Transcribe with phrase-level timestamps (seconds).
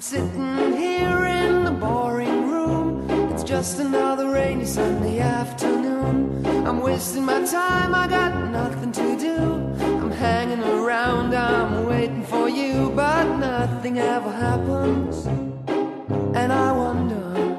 [0.00, 3.32] I'm sitting here in the boring room.
[3.34, 6.42] It's just another rainy Sunday afternoon.
[6.66, 9.36] I'm wasting my time, I got nothing to do.
[10.00, 15.26] I'm hanging around, I'm waiting for you, but nothing ever happens.
[16.34, 17.58] And I wonder.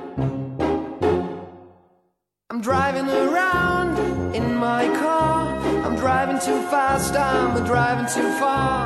[2.49, 5.59] I'm driving around in my car.
[5.85, 8.80] I'm driving too fast, I'm driving too far.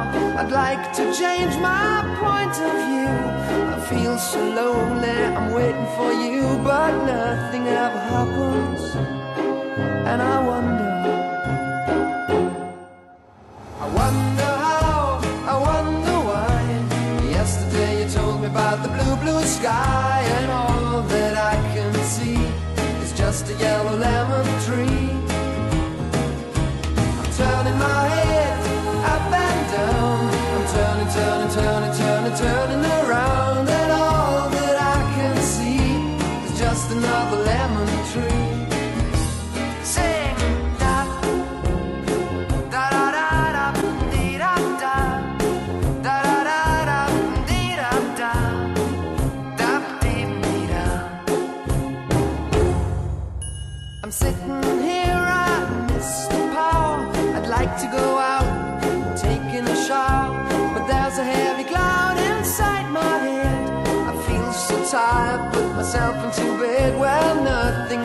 [0.45, 3.09] I'd like to change my point of view.
[3.73, 8.95] I feel so lonely, I'm waiting for you, but nothing ever happens.
[10.06, 10.85] And I wonder.
[65.86, 67.00] Myself into bed.
[67.00, 68.05] Well, nothing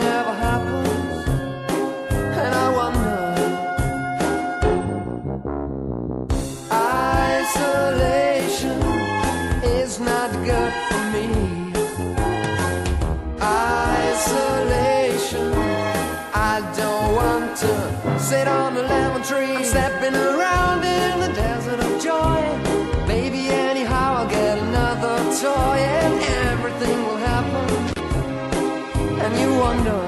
[29.57, 30.01] wonder.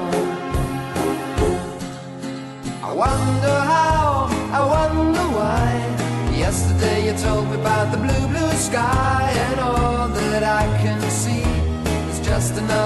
[2.83, 5.67] I wonder how, I wonder why.
[6.37, 11.45] Yesterday you told me about the blue, blue sky, and all that I can see
[12.11, 12.82] is just another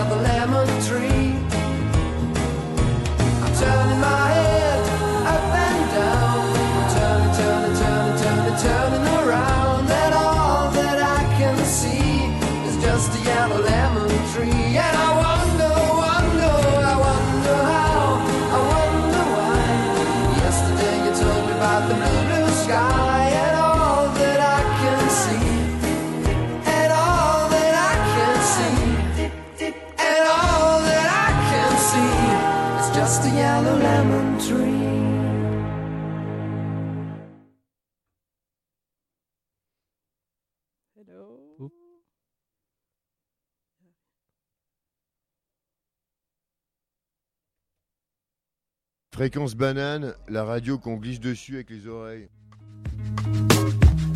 [49.27, 52.29] Fréquence banane, la radio qu'on glisse dessus avec les oreilles.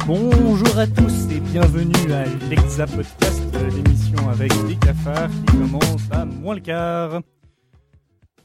[0.08, 3.44] Bonjour à tous et bienvenue à l'Exa Podcast,
[3.76, 7.22] l'émission avec des cafards qui commence à moins le quart.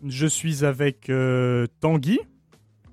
[0.04, 2.18] Je suis avec euh, Tanguy.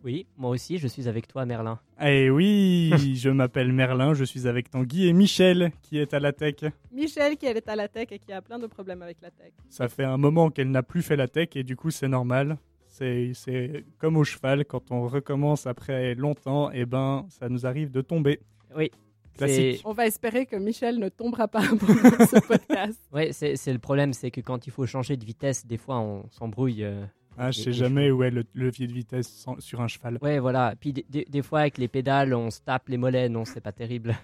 [0.03, 1.79] Oui, moi aussi, je suis avec toi, Merlin.
[1.99, 6.31] Eh oui, je m'appelle Merlin, je suis avec Tanguy et Michel qui est à la
[6.31, 6.57] tech.
[6.91, 9.31] Michel qui elle est à la tech et qui a plein de problèmes avec la
[9.31, 9.51] tech.
[9.69, 12.59] Ça fait un moment qu'elle n'a plus fait la tech et du coup c'est normal.
[12.95, 17.89] C'est c'est comme au cheval, quand on recommence après longtemps, et ben ça nous arrive
[17.89, 18.39] de tomber.
[18.77, 18.91] Oui.
[19.35, 19.81] Classique.
[19.83, 22.99] On va espérer que Michel ne tombera pas pendant ce podcast.
[23.11, 25.99] Ouais, c'est c'est le problème, c'est que quand il faut changer de vitesse, des fois
[25.99, 26.83] on s'embrouille.
[26.83, 27.03] euh.
[27.35, 30.19] Ah, je sais jamais où est le levier de vitesse sans- sur un cheval.
[30.21, 30.75] Ouais, voilà.
[30.79, 33.27] Puis des, des- des fois avec les pédales, on se tape les mollets.
[33.27, 34.15] Non, c'est pas terrible.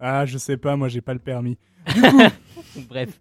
[0.00, 1.58] Ah, je sais pas, moi j'ai pas le permis.
[2.88, 3.18] Bref.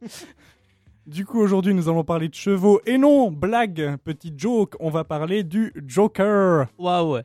[1.07, 2.81] Du coup, aujourd'hui, nous allons parler de chevaux.
[2.85, 6.67] Et non, blague, petit joke, on va parler du Joker.
[6.77, 7.19] Waouh.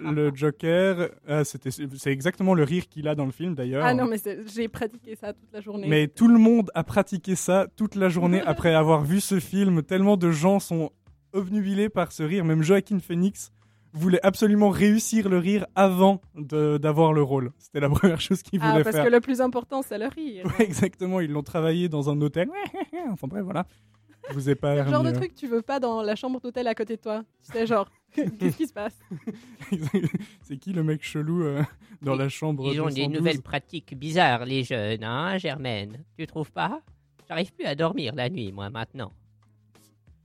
[0.00, 1.08] Le Joker,
[1.42, 3.84] c'était- c'est exactement le rire qu'il a dans le film d'ailleurs.
[3.84, 5.88] Ah non, mais c'est- j'ai pratiqué ça toute la journée.
[5.88, 9.82] Mais tout le monde a pratiqué ça toute la journée après avoir vu ce film.
[9.82, 10.90] Tellement de gens sont
[11.32, 12.44] obnubilés par ce rire.
[12.44, 13.50] Même Joaquin Phoenix
[13.96, 17.52] voulait absolument réussir le rire avant de- d'avoir le rôle.
[17.58, 19.04] C'était la première chose qu'il ah, voulait parce faire.
[19.06, 20.44] que le plus important, c'est le rire.
[20.46, 22.48] Ouais, exactement, ils l'ont travaillé dans un hôtel.
[23.10, 23.66] enfin bref, voilà.
[24.28, 25.14] Je vous ai pas C'est le genre de mieux.
[25.16, 27.22] truc que tu veux pas dans la chambre d'hôtel à côté de toi.
[27.44, 28.98] Tu sais, genre, qu'est-ce qui se passe?
[30.42, 31.62] C'est qui le mec chelou euh,
[32.02, 33.18] dans la chambre Ils ont des 212?
[33.18, 36.04] nouvelles pratiques bizarres, les jeunes, hein, Germaine?
[36.18, 36.80] Tu trouves pas?
[37.28, 39.12] J'arrive plus à dormir la nuit, moi, maintenant.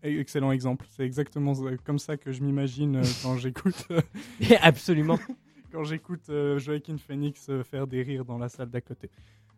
[0.03, 0.85] Excellent exemple.
[0.91, 4.01] C'est exactement ça- comme ça que je m'imagine euh, quand j'écoute euh,
[4.61, 5.19] Absolument.
[5.71, 9.09] quand j'écoute euh, Joaquin Phoenix euh, faire des rires dans la salle d'à côté.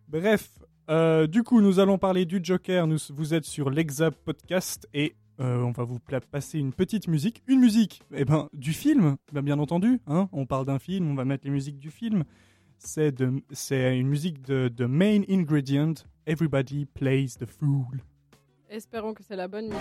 [0.08, 0.50] Bref,
[0.90, 2.88] Euh, du coup, nous allons parler du Joker.
[2.88, 5.98] Nous, vous êtes sur l'Exa Podcast et euh, on va vous
[6.30, 7.42] passer une petite musique.
[7.48, 10.02] Une musique, eh ben, du film, ben, bien entendu.
[10.08, 12.26] Hein on parle d'un film, on va mettre les musiques du film.
[12.80, 15.94] C'est une musique de, de Main Ingredient.
[16.28, 18.02] Everybody plays the fool.
[18.74, 19.80] Espérons que c'est la bonne musique.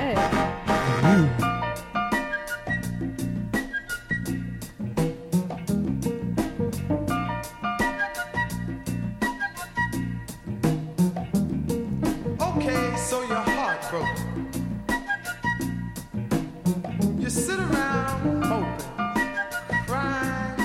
[0.00, 0.14] Eh,
[12.40, 14.48] Okay, so you're heartbroken.
[17.18, 18.86] You sit around moping,
[19.86, 20.56] crying,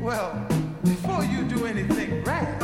[0.09, 0.33] Well,
[0.85, 2.63] before you do anything rash,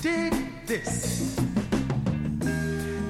[0.00, 1.38] dig this.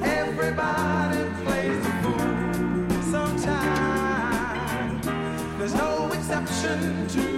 [0.02, 5.06] Everybody plays the fool sometimes.
[5.56, 7.36] There's no exception to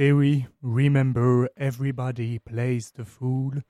[0.00, 3.62] Eh oui, remember, everybody plays the fool.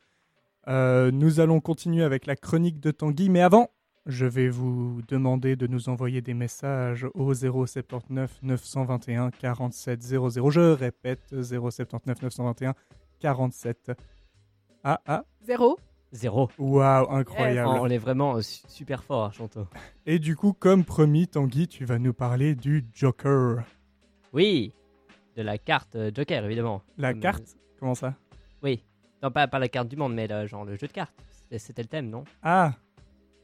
[0.68, 3.70] Euh, nous allons continuer avec la chronique de Tanguy, mais avant,
[4.04, 10.50] je vais vous demander de nous envoyer des messages au 079 921 47 00.
[10.50, 12.74] Je répète, 079 921
[13.20, 13.92] 47.
[14.84, 15.78] Ah, ah, Zéro.
[16.12, 16.50] Zéro.
[16.58, 17.68] waouh, Oh, incroyable.
[17.80, 19.66] on est vraiment euh, su- super fort, hein, Chanto.
[20.06, 23.62] Et du coup, comme promis, Tanguy, tu vas nous parler du Joker.
[24.34, 24.72] Oui,
[25.38, 26.82] de la carte euh, Joker, évidemment.
[26.98, 27.56] La Comme- carte?
[27.78, 28.14] Comment ça?
[28.62, 28.82] Oui.
[29.22, 31.14] Non, pas, pas la carte du monde, mais le, genre le jeu de cartes.
[31.56, 32.24] C'était- le thème, non?
[32.42, 32.72] Ah,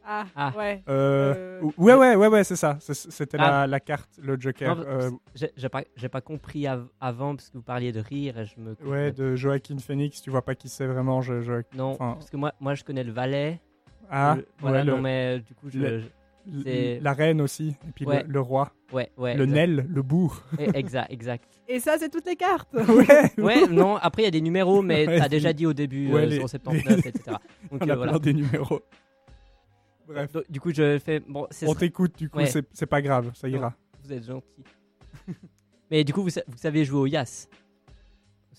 [0.07, 0.53] Ah, Ah.
[0.59, 0.83] ouais.
[0.91, 2.77] euh, Euh, ouais, ouais, ouais, ouais, c'est ça.
[2.81, 3.51] C'était Ah.
[3.63, 4.79] la, la carte, le Joker.
[4.87, 5.11] Euh,
[5.57, 8.61] J'ai pas, j'ai pas compris av- avant parce que vous parliez de rire et je
[8.61, 8.77] me.
[8.85, 10.21] ouais, de Joaquin Phoenix.
[10.21, 11.23] Tu vois pas qui c'est vraiment.
[11.23, 13.61] Je, je- Non, enfin- parce que moi, moi je connais le valet.
[14.11, 15.79] Ah, le- voilà, ouais, non, le- mais du coup, je.
[15.79, 16.03] le-
[16.47, 17.69] la reine aussi.
[17.89, 18.25] Et puis le- Ouais.
[18.27, 18.73] le, roi.
[18.93, 19.35] ouais, ouais.
[19.37, 19.55] le exact.
[19.57, 20.43] Nel, le bourg.
[20.75, 21.45] Exact, exact.
[21.69, 22.69] Et ça, c'est toutes les cartes.
[22.75, 25.73] ouais, Ouais, non, après il y a des numéros, mais Ouais, t'as déjà dit au
[25.73, 27.37] début ouais, euh, les- 079, etc.
[27.71, 28.13] Donc on euh, a voilà.
[28.13, 28.81] plein des numéros.
[30.07, 31.21] Bref, Donc, du coup, je fais.
[31.21, 32.51] Bon, c'est on t'écoute, du coup, Ouais.
[32.73, 33.73] c'est pas grave, ça ira.
[34.03, 34.63] Vous êtes gentil.
[35.91, 37.49] mais du coup, vous, sa- vous savez jouer au Yas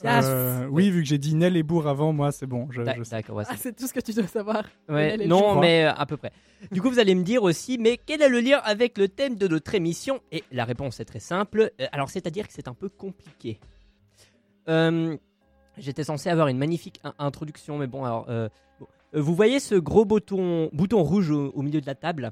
[0.03, 2.67] Euh, oui, vu que j'ai dit Nel et Bourg avant, moi, c'est bon.
[2.71, 3.15] Je, D'ac- je sais.
[3.15, 4.65] D'accord, ouais, Ah, c'est- c'est tout ce que tu dois savoir.
[4.89, 6.31] ouais, non, mais euh, à peu près.
[6.71, 9.35] Du coup, vous allez me dire aussi, mais quel est le lien avec le thème
[9.35, 10.19] de notre émission?
[10.31, 11.71] Et la réponse est très simple.
[11.79, 13.59] Euh, alors, c'est-à-dire que c'est un peu compliqué.
[14.69, 15.15] Euh,
[15.77, 18.25] J'étais censé avoir une magnifique in- introduction, mais bon, alors.
[18.29, 18.47] euh,
[18.79, 18.87] bon.
[19.13, 22.31] Euh, vous voyez ce gros bouton, bouton rouge au, au milieu de la table?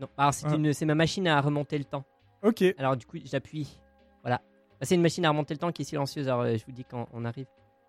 [0.00, 0.56] Non, alors c'est Ah.
[0.56, 2.04] une- c'est ma machine à remonter le temps.
[2.42, 2.64] Ok.
[2.76, 3.78] Alors du coup, j'appuie.
[4.22, 4.40] Voilà.
[4.80, 6.28] Bah, C'est une machine à remonter le temps qui est silencieuse.
[6.28, 7.46] Alors euh, je vous dis quand on arrive.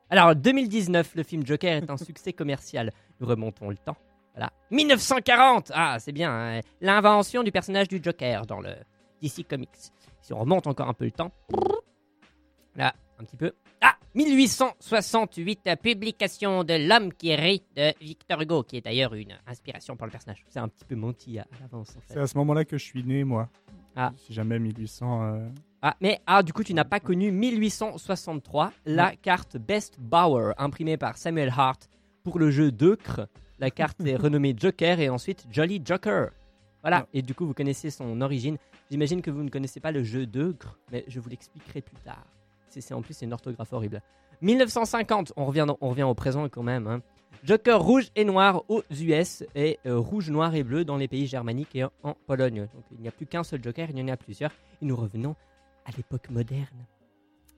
[0.09, 2.91] Alors 2019, le film Joker est un succès commercial.
[3.19, 3.97] Nous remontons le temps.
[4.33, 4.51] Voilà.
[4.71, 5.71] 1940.
[5.73, 6.31] Ah, c'est bien.
[6.31, 6.59] hein.
[6.81, 8.75] L'invention du personnage du Joker dans le
[9.21, 9.69] DC Comics.
[10.21, 11.31] Si on remonte encore un peu le temps.
[12.75, 13.51] Là, un petit peu.
[13.81, 19.37] Ah, 1868, euh, publication de L'homme qui rit de Victor Hugo, qui est d'ailleurs une
[19.47, 20.43] inspiration pour le personnage.
[20.49, 22.13] C'est un petit peu menti à, à l'avance en fait.
[22.13, 23.49] C'est à ce moment-là que je suis né, moi.
[23.95, 24.13] Ah.
[24.17, 25.23] Si jamais 1800.
[25.23, 25.49] euh,
[25.81, 30.97] Ah, mais ah, du coup, tu n'as pas connu 1863, la carte Best Bauer, imprimée
[30.97, 31.89] par Samuel Hart
[32.23, 33.27] pour le jeu Ducre.
[33.59, 36.29] La carte est renommée Joker et ensuite Jolly Joker.
[36.81, 37.05] Voilà, Non.
[37.13, 38.57] et du coup, vous connaissez son origine.
[38.91, 42.25] J'imagine que vous ne connaissez pas le jeu Ducre, mais je vous l'expliquerai plus tard.
[42.69, 44.01] C'est en plus, c'est une orthographe horrible.
[44.41, 46.87] 1950, on revient, dans- on revient au présent quand même.
[46.87, 47.01] hein.
[47.43, 51.25] Joker rouge et noir aux US et euh, rouge, noir et bleu dans les pays
[51.27, 52.67] germaniques et en, en Pologne.
[52.73, 54.51] Donc il n'y a plus qu'un seul Joker, il y en a plusieurs.
[54.81, 55.35] Et nous revenons
[55.85, 56.85] à l'époque moderne.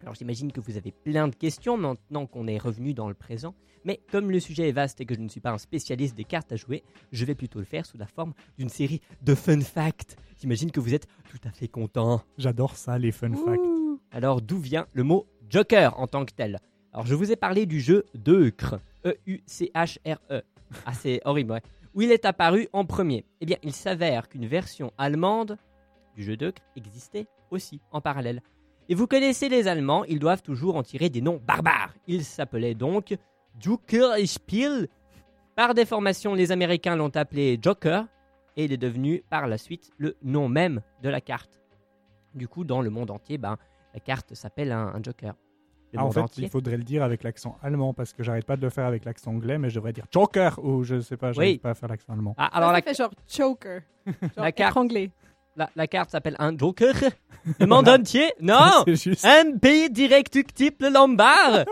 [0.01, 3.55] Alors j'imagine que vous avez plein de questions maintenant qu'on est revenu dans le présent,
[3.85, 6.25] mais comme le sujet est vaste et que je ne suis pas un spécialiste des
[6.25, 9.61] cartes à jouer, je vais plutôt le faire sous la forme d'une série de fun
[9.61, 10.17] facts.
[10.37, 12.21] J'imagine que vous êtes tout à fait content.
[12.37, 13.61] J'adore ça, les fun facts.
[14.11, 16.59] Alors d'où vient le mot Joker en tant que tel?
[16.91, 20.41] Alors je vous ai parlé du jeu Deucre, E-U-C-H-R-E.
[20.85, 21.61] Ah c'est horrible, ouais.
[21.93, 25.57] Où il est apparu en premier Eh bien il s'avère qu'une version allemande
[26.15, 28.41] du jeu Deucre existait aussi en parallèle.
[28.89, 31.93] Et vous connaissez les Allemands, ils doivent toujours en tirer des noms barbares.
[32.07, 33.15] Il s'appelait donc
[33.59, 34.87] Jokerspiel.
[35.55, 38.05] Par déformation, les Américains l'ont appelé Joker
[38.57, 41.59] et il est devenu par la suite le nom même de la carte.
[42.33, 43.57] Du coup, dans le monde entier, ben,
[43.93, 45.35] la carte s'appelle un, un Joker.
[45.93, 46.43] Le Ah, en fait, entier.
[46.45, 49.05] il faudrait le dire avec l'accent allemand parce que j'arrête pas de le faire avec
[49.05, 51.57] l'accent anglais, mais je devrais dire Joker ou je sais pas, j'arrive Oui.
[51.59, 52.33] pas à faire l'accent allemand.
[52.39, 53.11] Ah, Alors, ça la, fait genre.
[53.27, 54.71] Genre La carte.
[54.71, 55.11] étranglé.
[55.55, 56.93] La- la carte s'appelle un Joker.
[57.59, 59.25] Le monde entier Non juste.
[59.25, 61.65] Un pays direct multiple lombard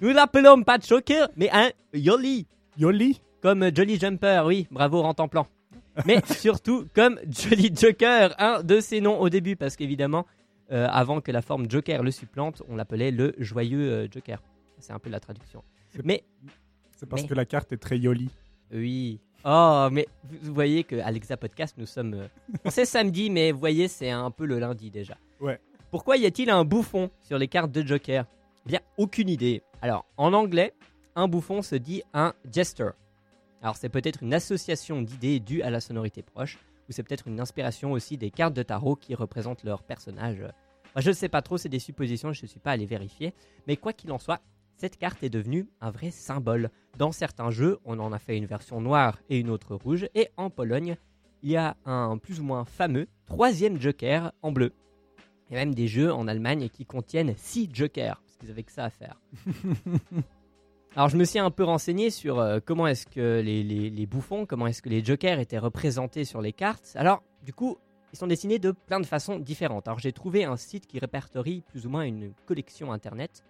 [0.00, 2.46] Nous l'appelons pas Joker, mais un Yoli.
[2.76, 5.46] Yoli Comme Jolly Jumper, oui, bravo Rantanplan.
[6.06, 10.24] Mais surtout comme Jolly Joker, un de ses noms au début, parce qu'évidemment,
[10.70, 14.40] euh, avant que la forme Joker le supplante, on l'appelait le joyeux euh, Joker.
[14.78, 15.64] C'est un peu la traduction.
[15.88, 16.22] C'est- Mais
[16.96, 18.30] C'est parce Mais- que la carte est très Yoli.
[18.72, 19.18] Oui.
[19.44, 20.06] Oh, mais
[20.42, 22.14] vous voyez que Alexa Podcast, nous sommes.
[22.14, 22.28] euh,
[22.64, 25.16] on sait samedi, mais vous voyez, c'est un peu le lundi déjà.
[25.40, 25.60] Ouais.
[25.90, 28.26] Pourquoi y a-t-il un bouffon sur les cartes de Joker?
[28.66, 29.62] Eh Bien, aucune idée.
[29.80, 30.74] Alors, en anglais,
[31.14, 32.90] un bouffon se dit un jester.
[33.62, 37.40] Alors, c'est peut-être une association d'idées due à la sonorité proche, ou c'est peut-être une
[37.40, 40.40] inspiration aussi des cartes de tarot qui représentent leurs personnages.
[40.40, 43.32] Moi, je ne sais pas trop, c'est des suppositions, je ne suis pas allé vérifier.
[43.66, 44.40] Mais quoi qu'il en soit,
[44.78, 46.70] cette carte est devenue un vrai symbole.
[46.96, 50.28] Dans certains jeux, on en a fait une version noire et une autre rouge, et
[50.36, 50.96] en Pologne,
[51.42, 54.72] il y a un plus ou moins fameux troisième Joker en bleu.
[55.50, 58.62] Il y a même des jeux en Allemagne qui contiennent six Jokers, parce qu'ils avaient
[58.62, 59.20] que ça à faire.
[60.96, 64.06] Alors je me suis un peu renseigné sur euh, comment est-ce que les, les- les
[64.06, 66.92] bouffons, comment est-ce que les Jokers étaient représentés sur les cartes.
[66.96, 67.76] Alors du coup,
[68.12, 69.86] ils sont dessinés de plein de façons différentes.
[69.86, 73.44] Alors j'ai trouvé un site qui répertorie plus ou moins une collection internet.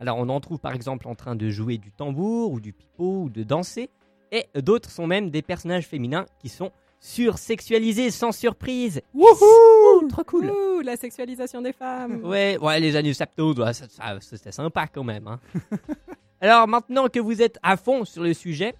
[0.00, 3.22] Alors on en trouve par exemple en train de jouer du tambour ou du pipeau
[3.24, 3.90] ou de danser.
[4.30, 9.00] Et d'autres sont même des personnages féminins qui sont sursexualisés sans surprise.
[9.14, 10.50] Wouhou Trop cool.
[10.50, 12.22] Ouh, la sexualisation des femmes.
[12.24, 15.26] Ouais, ouais, les années 70, ouais, ça- ça- c'était sympa quand même.
[15.28, 15.40] hein.
[16.40, 18.74] Alors maintenant que vous êtes à fond sur le sujet,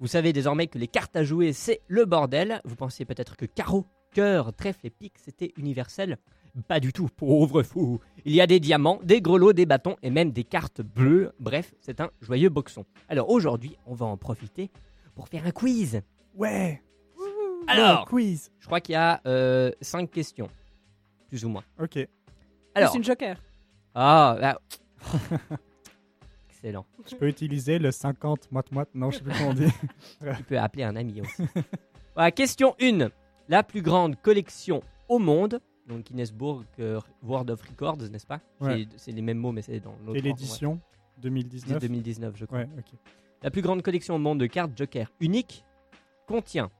[0.00, 2.60] vous savez désormais que les cartes à jouer, c'est le bordel.
[2.64, 6.18] Vous pensiez peut-être que carreau, cœur, trèfle et pique, c'était universel.
[6.68, 7.98] Pas du tout, pauvre fou.
[8.24, 11.32] Il y a des diamants, des grelots, des bâtons et même des cartes bleues.
[11.40, 12.84] Bref, c'est un joyeux boxon.
[13.08, 14.70] Alors aujourd'hui, on va en profiter
[15.14, 16.02] pour faire un quiz.
[16.34, 16.82] Ouais
[17.66, 19.20] Alors, Ouais, quiz je crois qu'il y a
[19.80, 20.48] 5 questions,
[21.28, 21.64] plus ou moins.
[21.80, 22.06] Ok.
[22.74, 23.36] Alors, C'est une joker.
[23.94, 24.58] ah, ah.
[26.50, 26.86] excellent.
[27.10, 29.66] Je peux utiliser le 50 moite-moite Non, je sais plus comment on dit.
[30.36, 31.42] Tu peux appeler un ami aussi.
[32.14, 33.08] voilà, question 1.
[33.48, 38.40] La plus grande collection au monde, donc Guinness Book euh, World of Records, n'est-ce pas
[38.60, 38.86] Ouais.
[38.96, 40.18] C'est- les mêmes mots, mais c'est dans l'autre.
[40.18, 40.78] Et l'édition ouais.
[41.22, 42.58] 2019 C'est 2019, je crois.
[42.58, 42.68] Ouais.
[43.42, 45.64] La plus grande collection au monde de cartes Joker uniques
[46.26, 46.70] contient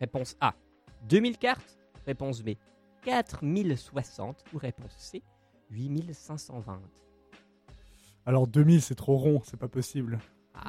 [0.00, 0.54] réponse A
[1.08, 2.50] 2000 cartes, réponse B
[3.02, 5.22] 4060 ou réponse C
[5.70, 6.80] 8520.
[8.24, 10.20] Alors 2000, c'est trop rond, c'est pas possible.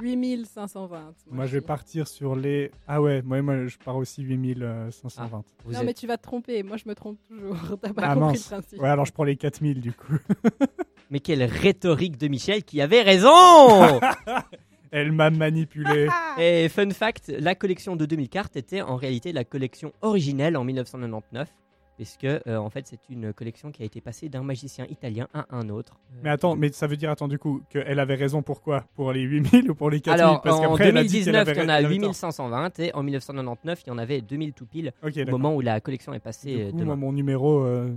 [0.02, 1.14] 8520.
[1.32, 2.72] Moi, je vais partir sur les.
[2.88, 5.44] Ah ouais, moi, moi je pars aussi 8520.
[5.66, 6.64] Vous Non, êtes- mais tu vas te tromper.
[6.64, 7.58] Moi, je me trompe toujours.
[7.82, 8.52] T'as pas Ah, compris mince.
[8.52, 8.82] le principe.
[8.82, 10.14] Ouais, alors je prends les 4000 du coup.
[11.10, 14.00] mais quelle rhétorique de Michel qui avait raison
[14.92, 16.08] Elle m'a manipulé.
[16.38, 20.64] Et fun fact, la collection de 2000 cartes était en réalité la collection originelle en
[20.64, 21.50] 1999,
[21.96, 25.46] puisque euh, en fait c'est une collection qui a été passée d'un magicien italien à
[25.56, 25.94] un autre.
[26.12, 29.12] Euh, Mais attends, mais ça veut dire, attends, du coup, qu'elle avait raison pourquoi Pour
[29.14, 31.48] les 8000 ou pour les 4000 Alors Parce en qu'après, elle a dit qu'elle 2019,
[31.48, 32.10] avait- il y en a elle avait tort.
[32.10, 35.80] 8520 et en 1999, il y en avait 2000 tout pile au moment où la
[35.82, 37.94] collection est passée Du euh, coup, moi, mon numéro, euh,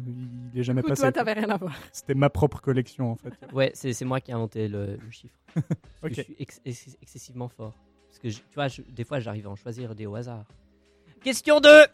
[0.55, 1.03] il est jamais Du coup, passé.
[1.03, 1.75] toi, t'avais rien à voir.
[1.93, 3.33] C'était ma propre collection en fait.
[3.53, 5.35] Ouais, c'est c'est moi qui ai inventé le, le chiffre.
[5.55, 5.67] Parce
[6.03, 6.13] que Ok.
[6.17, 7.73] Je suis ex- ex- excessivement fort.
[8.09, 10.45] Parce que je- tu vois, je- des fois j'arrive à en choisir des au hasard.
[11.23, 11.87] Question 2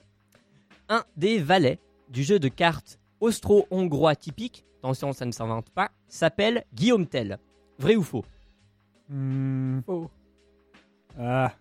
[0.88, 1.78] Un des valets
[2.12, 7.38] du jeu de cartes austro-hongrois typique, attention ça ne s'invente pas, s'appelle Guillaume Tell.
[7.79, 8.25] Vrai ou faux
[9.09, 10.11] Hmm, Faux.
[11.18, 11.53] Ah,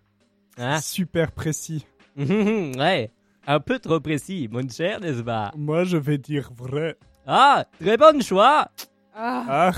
[0.58, 1.86] Hein super précis.
[2.18, 3.12] Ouais,
[3.48, 6.98] un peu trop précis, mon cher, n'est-ce pas Moi, je vais dire vrai.
[7.26, 8.70] Ah, très bon choix
[9.16, 9.72] Ah, Ah,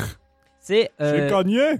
[0.60, 0.92] C'est...
[1.00, 1.76] j'ai euh, gagné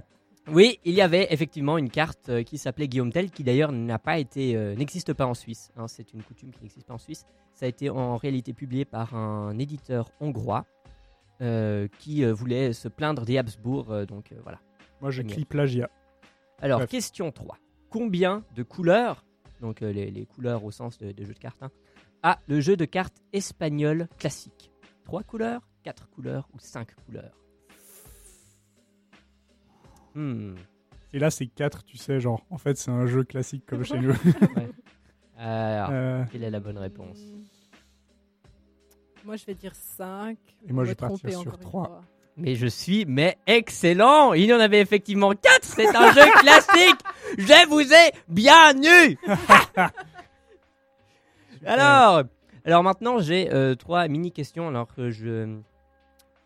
[0.50, 3.98] Oui, il y avait effectivement une carte euh, qui s'appelait Guillaume Tell, qui d'ailleurs n'a
[3.98, 5.70] pas été, euh, n'existe pas en Suisse.
[5.76, 7.24] hein, c'est une coutume qui n'existe pas en Suisse.
[7.54, 10.66] Ça a été en réalité publié par un éditeur hongrois
[11.40, 14.06] euh, qui euh, voulait se plaindre des Habsbourg.
[14.06, 14.60] donc voilà.
[15.00, 15.88] Moi, j'écris plagiat.
[16.60, 16.90] Alors Bref.
[16.90, 17.56] question 3.
[17.88, 19.24] Combien de couleurs,
[19.60, 21.70] donc les, les couleurs au sens de, de jeu de cartes, hein,
[22.22, 24.70] a le jeu de cartes espagnol classique?
[25.04, 27.36] 3 couleurs, 4 couleurs ou 5 couleurs?
[30.14, 30.54] Hmm.
[31.12, 33.98] Et là, c'est 4, tu sais, genre, en fait, c'est un jeu classique comme chez
[34.00, 34.14] nous.
[35.38, 37.18] Alors, Euh, quelle est la bonne réponse?
[39.24, 40.36] Moi, je vais dire 5.
[40.68, 42.02] Et moi, je vais partir sur trois.
[42.36, 46.98] Mais je suis mais excellent Il y en avait effectivement 4 C'est un jeu classique
[47.38, 49.16] Je vous ai bien eu
[51.64, 52.24] Alors,
[52.64, 55.58] alors maintenant j'ai euh, trois mini-questions alors que je...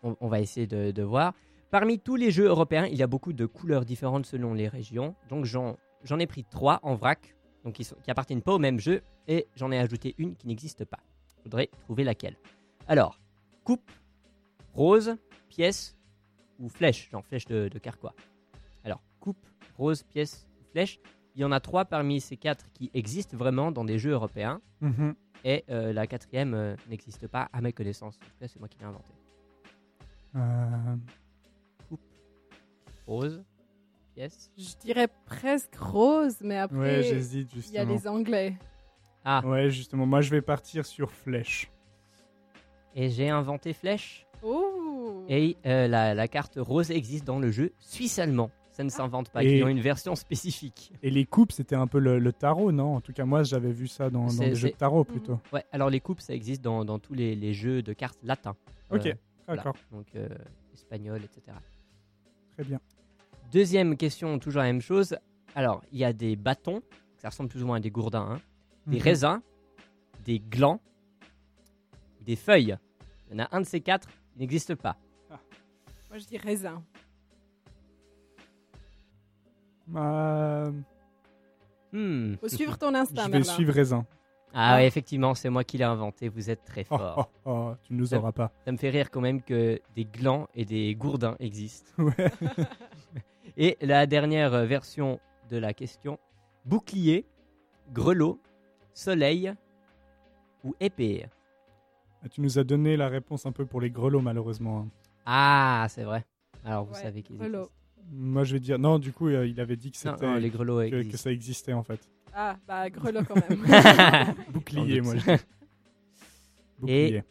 [0.03, 1.33] On, on va essayer de, de voir.
[1.71, 5.15] Parmi tous les jeux européens, il y a beaucoup de couleurs différentes selon les régions.
[5.29, 5.77] Donc j'en
[6.19, 9.47] ai pris trois en vrac, donc qui, sont, qui appartiennent pas au même jeu, et
[9.55, 10.99] j'en ai ajouté une qui n'existe pas.
[11.37, 12.35] Il faudrait trouver laquelle.
[12.87, 13.19] Alors,
[13.63, 13.91] coupe,
[14.73, 15.15] rose,
[15.49, 15.95] pièce
[16.57, 18.15] ou flèche, genre flèche de, de carquois.
[18.83, 19.45] Alors, coupe,
[19.77, 20.99] rose, pièce ou flèche.
[21.35, 24.59] Il y en a trois parmi ces quatre qui existent vraiment dans des jeux européens.
[24.81, 25.15] mhm.
[25.45, 28.17] Et euh, la quatrième euh, n'existe pas à mes connaissances.
[28.17, 29.13] En tout cas, c'est moi qui l'ai inventé.
[30.35, 30.95] Euh,
[33.09, 33.43] Rose,
[34.13, 34.51] pièce.
[34.55, 37.93] Je dirais presque rose, mais après, Ouais, j'hésite il y a justement.
[37.95, 38.55] les Anglais.
[39.25, 40.05] Ah, Ouais, justement.
[40.05, 41.71] Moi, je vais partir sur flèche.
[42.95, 44.27] et j'ai inventé flèche.
[44.43, 48.51] Oh Et euh, la, la carte rose existe dans le jeu suisse-allemand.
[48.71, 49.43] Ça ne s'invente pas.
[49.43, 50.93] Et- Ils ont une version spécifique.
[51.01, 52.95] Et les coupes, c'était un peu le, le tarot, non?
[52.95, 55.03] En tout cas, moi, j'avais vu ça dans, dans C'est- les jeux c'est- de tarot
[55.03, 55.39] plutôt.
[55.51, 58.55] Ouais, alors les coupes, ça existe dans, dans tous les, les jeux de cartes latins.
[58.91, 59.17] Euh, Ok,
[59.47, 59.63] voilà.
[59.63, 60.29] d'accord, Donc, euh,
[60.75, 61.57] espagnol, etc.
[62.53, 62.79] très bien.
[63.51, 65.17] Deuxième question, toujours la même chose.
[65.55, 66.81] Alors, il y a des bâtons,
[67.17, 68.41] ça ressemble plus ou moins à des gourdins, hein.
[68.87, 69.03] des Mhm.
[69.03, 69.41] raisins,
[70.25, 70.79] des glands,
[72.21, 72.77] des feuilles.
[73.29, 74.97] Il y en a un de ces quatre qui n'existe pas.
[76.09, 76.83] Moi, je dis raisin.
[79.95, 80.71] Euh,
[81.91, 82.35] Hmm.
[82.35, 83.53] Faut suivre ton instinct, je vais Merlin.
[83.53, 84.05] suivre raisin.
[84.53, 86.27] Ah ouais, effectivement, c'est moi qui l'ai inventé.
[86.29, 87.31] Vous êtes très Oh, fort.
[87.45, 88.51] oh, oh, tu ne nous Ça- auras pas.
[88.65, 91.91] Ça me fait rire quand même que des glands et des gourdins existent.
[91.97, 92.13] Ouais.
[93.61, 95.19] Et la dernière euh, version
[95.49, 96.17] de la question
[96.65, 97.25] bouclier,
[97.93, 98.39] grelot,
[98.93, 99.53] soleil
[100.63, 101.25] ou épée?
[102.31, 104.79] Tu nous as donné la réponse un peu pour les grelots, malheureusement.
[104.79, 104.87] hein.
[105.25, 106.25] Ah, c'est vrai.
[106.63, 107.63] Alors vous Ouais, savez qu'ils grelot.
[107.63, 107.75] existent.
[108.11, 108.79] Moi, je vais dire.
[108.79, 110.25] Non, du coup, euh, il avait dit que c'était.
[110.25, 111.99] non, les grelots que, ça existait en fait.
[112.33, 113.61] Ah, bah, grelot quand même.
[114.53, 115.15] Bouclier, moi.
[115.17, 115.31] je.
[116.79, 117.23] Bouclier.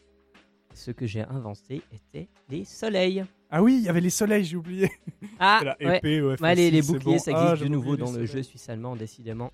[0.75, 3.25] Ce que j'ai inventé était les soleils.
[3.49, 4.91] Ah oui, il y avait les soleils, j'ai oublié.
[5.39, 5.97] Ah, la ouais.
[5.97, 6.39] épée, ouais.
[6.41, 7.19] Ouais, les, les boucliers, bon.
[7.19, 9.51] ça Ah, existe de j'avais nouveau dans le jeu suisse-allemand, décidément.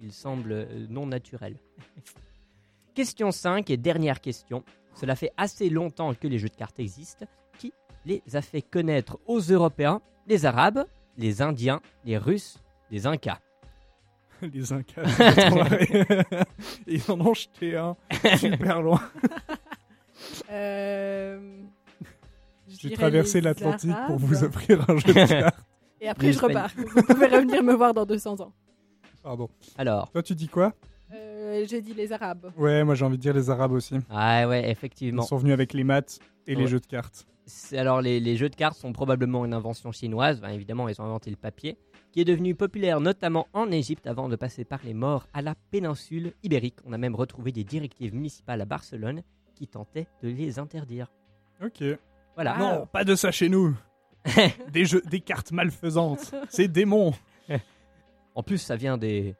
[0.00, 1.56] Il semble euh, non naturel.
[2.94, 4.64] question 5 et dernière question.
[4.94, 7.26] Cela fait assez longtemps que les jeux de cartes existent.
[7.58, 7.72] Qui
[8.04, 9.18] les a fait connaître?
[9.26, 10.84] Aux Européens Les Arabes,
[11.16, 12.58] les Indiens, les Russes,
[12.90, 13.38] les Incas.
[14.42, 15.02] les Incas.
[16.86, 17.96] Ils en ont jeté un
[18.36, 19.00] super loin.
[20.50, 21.62] Euh,
[22.68, 25.56] J'ai traversé l'Atlantique pour vous offrir un jeu de cartes.
[26.00, 26.70] Et après, je repars.
[26.76, 28.52] Vous pouvez revenir me voir dans 200 ans.
[29.22, 29.48] Pardon.
[29.76, 30.72] Alors, Toi, tu dis quoi?
[31.12, 32.52] Euh, J'ai dit les Arabes.
[32.56, 33.96] Ouais, moi j'ai envie de dire les Arabes aussi.
[34.10, 35.22] ah ouais, Ils effectivement.
[35.22, 37.26] sont venus avec les maths et les jeux de cartes.
[37.72, 40.40] alors les, les jeux de cartes sont probablement une invention chinoise.
[40.40, 41.78] Ben, évidemment, ils ont inventé le papier,
[42.12, 45.54] qui est devenu populaire notamment en Égypte avant de passer par les morts à la
[45.70, 46.76] péninsule ibérique.
[46.84, 49.22] On a même retrouvé des directives municipales à Barcelone
[49.54, 51.10] qui tentaient de les interdire.
[51.64, 51.82] Ok.
[52.38, 52.56] Voilà.
[52.56, 53.76] Non, pas de ça chez nous.
[54.72, 56.32] des jeux, des cartes malfaisantes.
[56.48, 57.12] C'est démons.
[58.36, 59.34] En plus, ça vient des.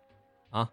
[0.52, 0.68] Hein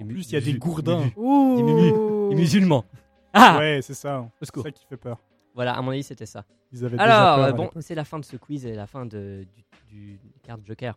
[0.00, 1.10] En plus, il y a des gourdins.
[1.16, 1.56] Ouh.
[1.60, 2.84] mumu- des musulmans.
[3.32, 4.30] Ah Ouais, c'est ça.
[4.40, 5.18] C'est ça qui fait peur.
[5.56, 6.44] Voilà, à mon avis, c'était ça.
[6.72, 8.86] Ils avaient déjà Alors, peur euh, bon, c'est la fin de ce quiz et la
[8.86, 9.44] fin de,
[9.90, 10.18] du, du
[10.64, 10.96] Joker.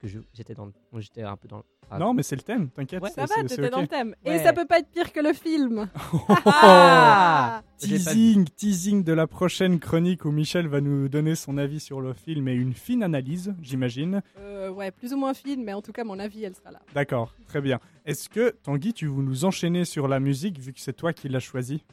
[0.00, 1.62] Parce que j'étais dans j'étais un peu dans le.
[1.90, 3.02] ah, Non, mais c'est le thème, t'inquiète.
[3.02, 3.10] Ouais.
[3.10, 4.14] Ça va, t'étais dans le thème.
[4.26, 4.36] Ouais.
[4.36, 5.88] Et ça peut pas être pire que le film.
[6.44, 11.56] Ah J'ai pas Teasing, teasing de la prochaine chronique où Michel va nous donner son
[11.58, 14.22] avis sur le film et une fine analyse, j'imagine.
[14.38, 16.80] Euh, ouais, plus ou moins fine, mais en tout cas, mon avis, elle sera là.
[16.94, 17.78] D'accord, très bien.
[18.04, 21.28] Est-ce que, Tanguy, tu veux nous enchaîner sur la musique vu que c'est toi qui
[21.28, 21.84] l'as choisi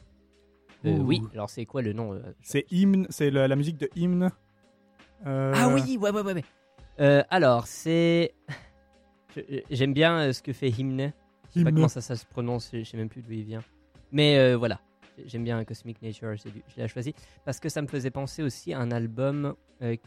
[0.84, 3.88] Euh, oui, alors c'est quoi le nom euh, C'est hymne, c'est la, la musique de
[3.96, 4.30] hymne.
[5.26, 6.34] Euh, Ah oui, ouais, ouais, ouais.
[6.34, 6.44] ouais.
[7.00, 8.34] Euh, alors, c'est.
[9.70, 11.12] J'aime bien euh, ce que fait Hymne.
[11.52, 13.62] Je sais pas comment ça, ça se prononce, je sais même plus d'où il vient.
[14.12, 14.80] Mais euh, voilà,
[15.26, 17.14] j'aime bien Cosmic Nature, du- je l'ai choisi.
[17.44, 19.98] Parce que ça me faisait penser aussi à un album qui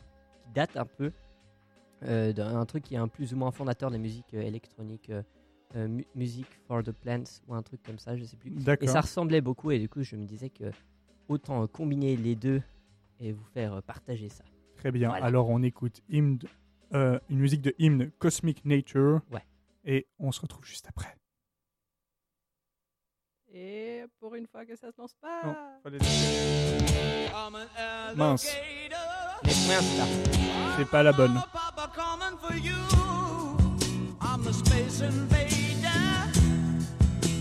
[0.53, 1.11] date un peu
[2.01, 5.11] d'un truc qui est un plus ou moins fondateur des musiques électroniques,
[5.75, 8.51] Mu- Music for the Plants ou un truc comme ça, je sais plus.
[8.81, 10.65] Et ça ressemblait beaucoup et du coup je me disais que
[11.27, 12.61] autant combiner les deux
[13.19, 14.43] et vous faire partager ça.
[14.77, 15.09] Très bien.
[15.09, 15.25] Voilà.
[15.25, 16.39] Alors on écoute hymne,
[16.93, 19.21] euh, une musique de hymne Cosmic Nature.
[19.31, 19.43] Ouais.
[19.85, 21.15] Et on se retrouve juste après.
[23.53, 25.79] Et pour une fois que ça se lance Non, pas.
[25.83, 25.99] fallait-
[28.15, 28.47] Mince,
[30.77, 31.39] c'est pas la bonne.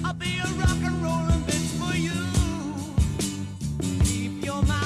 [0.05, 2.13] I'll be a rock and rollin' bitch for you.
[4.05, 4.86] Keep your mouth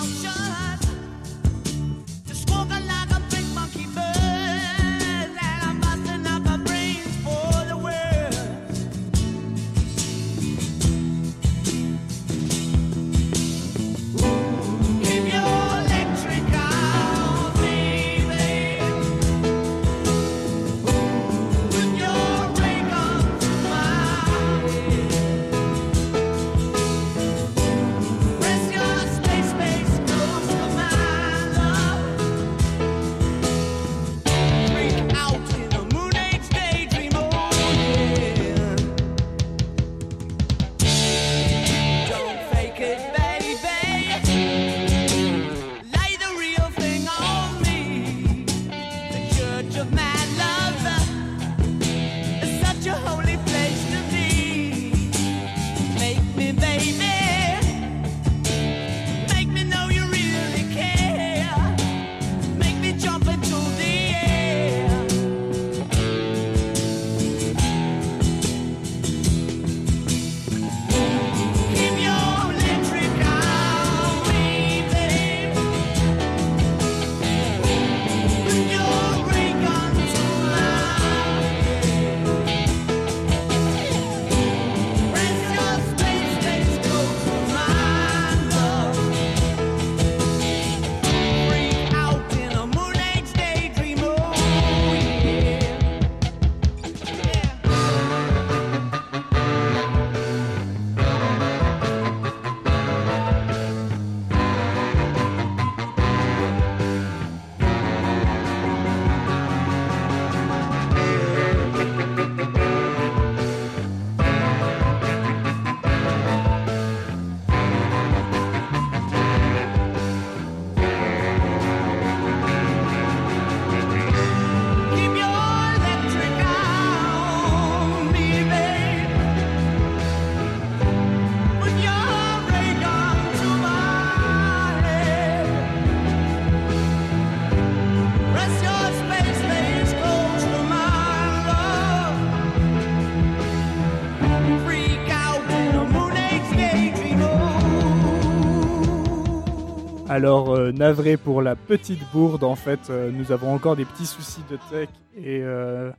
[150.21, 154.05] Alors, euh, navré pour la petite bourde, en fait, euh, nous avons encore des petits
[154.05, 154.91] soucis de tech.
[155.17, 155.91] Et euh,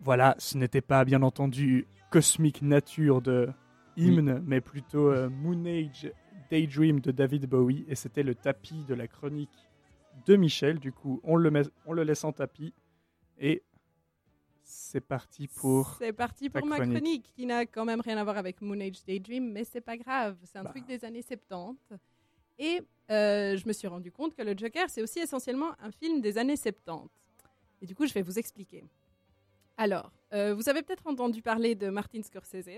[0.00, 3.50] voilà, ce n'était pas, bien entendu, Cosmic Nature de
[3.98, 6.10] Hymne, mais plutôt Moon Age
[6.50, 7.84] Daydream de David Bowie.
[7.88, 9.68] Et c'était le tapis de la chronique
[10.24, 10.78] de Michel.
[10.78, 12.72] Du coup, on le, met, on le laisse en tapis.
[13.38, 13.62] Et
[14.62, 15.96] c'est parti pour...
[15.98, 16.96] C'est parti pour ma chronique.
[16.96, 19.98] chronique qui n'a quand même rien à voir avec Moon Age Daydream, mais c'est pas
[19.98, 20.38] grave.
[20.42, 20.70] C'est un Bah.
[20.70, 21.98] truc des années 70.
[22.62, 26.20] Et euh, je me suis rendu compte que le Joker, c'est aussi essentiellement un film
[26.20, 27.08] des années 70.
[27.82, 28.84] Et du coup, je vais vous expliquer.
[29.76, 32.68] Alors, euh, vous avez peut-être entendu parler de Martin Scorsese.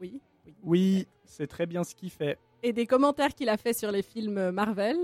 [0.00, 0.54] Oui, oui.
[0.62, 2.38] Oui, c'est très bien ce qu'il fait.
[2.62, 4.96] Et des commentaires qu'il a fait sur les films Marvel.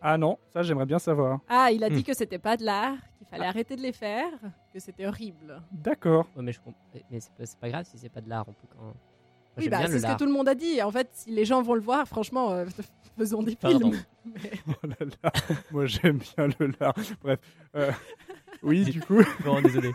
[0.00, 1.40] Ah non, ça j'aimerais bien savoir.
[1.48, 2.04] Ah, il a dit Hmm.
[2.04, 4.30] que c'était pas de l'art, qu'il fallait arrêter de les faire,
[4.72, 5.60] que c'était horrible.
[5.72, 6.26] D'accord.
[6.36, 6.60] Ouais, mais je.
[7.10, 8.94] Mais c'est pas, grave si c'est pas de l'art, on peut quand.
[9.58, 10.80] Oui, bah, c'est ce que tout le monde a dit.
[10.82, 12.64] En fait, si les gens vont le voir, franchement, euh,
[13.18, 13.92] faisons des Pardon.
[13.92, 14.02] films.
[14.34, 15.32] Mais- Oh là là,
[15.70, 16.94] moi j'aime bien le lard.
[17.22, 17.38] Bref.
[17.76, 17.90] euh,
[18.62, 19.20] oui, du coup.
[19.44, 19.90] Non, désolé.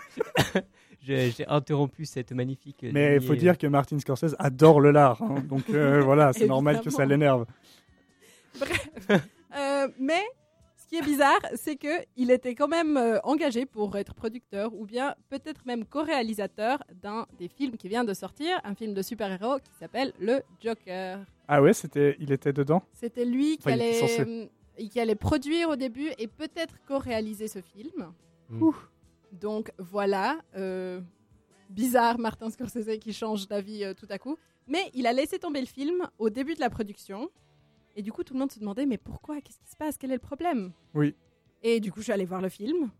[1.02, 2.86] J'ai interrompu cette magnifique.
[2.91, 5.22] Mais il faut dire que Martin Scorsese adore le lard.
[5.22, 5.36] hein.
[5.48, 7.46] Donc euh, voilà, c'est normal que ça l'énerve.
[8.60, 8.89] Bref.
[9.56, 10.22] Euh, mais
[10.88, 14.73] ce qui est bizarre, c'est que il était quand même euh, engagé pour être producteur
[14.73, 19.02] ou bien peut-être même co-réalisateur d'un des films qui vient de sortir, un film de
[19.02, 21.19] super-héros qui s'appelle Le Joker.
[21.50, 22.82] Ah ouais, c'était, il était dedans?
[22.93, 24.21] C'était lui Enfin, allait, censé.
[24.21, 28.13] euh, qui allait produire au début et peut-être co-réaliser ce film.
[28.50, 28.63] Mm.
[28.63, 28.76] Ouh.
[29.34, 31.02] Donc voilà, euh,
[31.69, 34.38] bizarre Martin Scorsese qui change d'avis euh, tout à coup.
[34.67, 37.30] Mais il a laissé tomber le film au début de la production.
[37.98, 39.42] Et du coup, tout le monde se demandait mais pourquoi?
[39.42, 39.98] Qu'est-ce qui se passe?
[39.98, 40.72] Quel est le problème?
[40.94, 41.16] Oui.
[41.64, 42.92] Et du coup, je suis allée voir le film.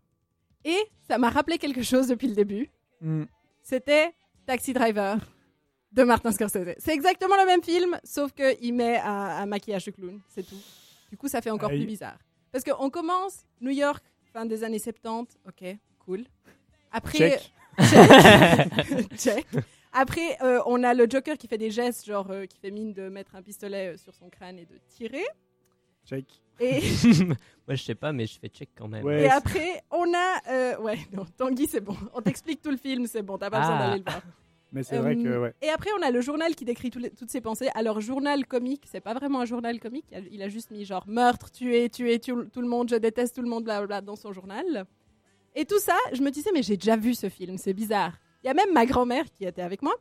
[0.64, 0.76] Et
[1.08, 2.68] ça m'a rappelé quelque chose depuis le début.
[3.00, 3.24] Hmm.
[3.62, 4.12] C'était
[4.44, 5.18] Taxi Driver
[5.92, 6.74] de Martin Scorsese.
[6.78, 10.60] C'est exactement le même film, sauf qu'il met un, un maquillage de clown, c'est tout.
[11.10, 11.78] Du coup, ça fait encore Aïe.
[11.78, 12.18] plus bizarre.
[12.50, 16.24] Parce qu'on commence New York, fin des années 70, ok, cool.
[16.90, 17.52] Après, Check.
[19.16, 19.46] check.
[19.92, 22.92] Après, euh, on a le Joker qui fait des gestes, genre euh, qui fait mine
[22.92, 25.24] de mettre un pistolet euh, sur son crâne et de tirer.
[26.06, 26.26] Check.
[26.60, 26.80] Et,
[27.66, 29.04] Moi, je sais pas, mais je fais check quand même.
[29.04, 29.22] Ouais.
[29.24, 30.40] et après, on a.
[30.50, 31.96] euh, ouais, non, Tanguy, c'est bon.
[32.14, 33.86] On t'explique tout le film, c'est bon, t'as pas besoin Ah.
[33.88, 34.22] d'aller le voir.
[34.70, 35.54] Mais c'est vrai que, ouais.
[35.62, 37.70] Et après, on a le journal qui décrit les- toutes ses pensées.
[37.74, 40.04] Alors, journal comique, c'est pas vraiment un journal comique.
[40.10, 42.96] Il a, il a juste mis genre meurtre, tuer, tuer, tuer tout le monde, je
[42.96, 44.84] déteste tout le monde, blablabla, dans son journal.
[45.54, 48.12] Et tout ça, je me disais, mais j'ai déjà vu ce film, c'est bizarre.
[48.48, 49.94] Il y a même ma grand-mère qui était avec moi,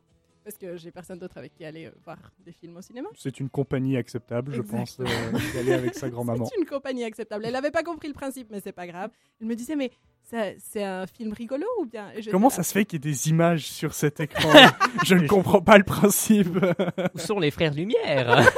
[0.45, 3.09] parce que j'ai personne d'autre avec qui aller euh, voir des films au cinéma.
[3.17, 5.03] C'est une compagnie acceptable, je pense, euh,
[5.51, 6.45] d'y aller avec sa grand-maman.
[6.49, 7.43] C'est une compagnie acceptable.
[7.45, 9.11] Elle n'avait pas compris le principe, mais c'est pas grave.
[9.41, 9.91] Elle me disait, mais
[10.23, 12.09] c'est un film rigolo ou bien?
[12.31, 14.49] Comment là, ça se fait qu'il y ait des images sur cet écran?
[15.03, 16.57] Je ne comprends pas le principe.
[17.15, 18.49] Où sont les frères Lumière?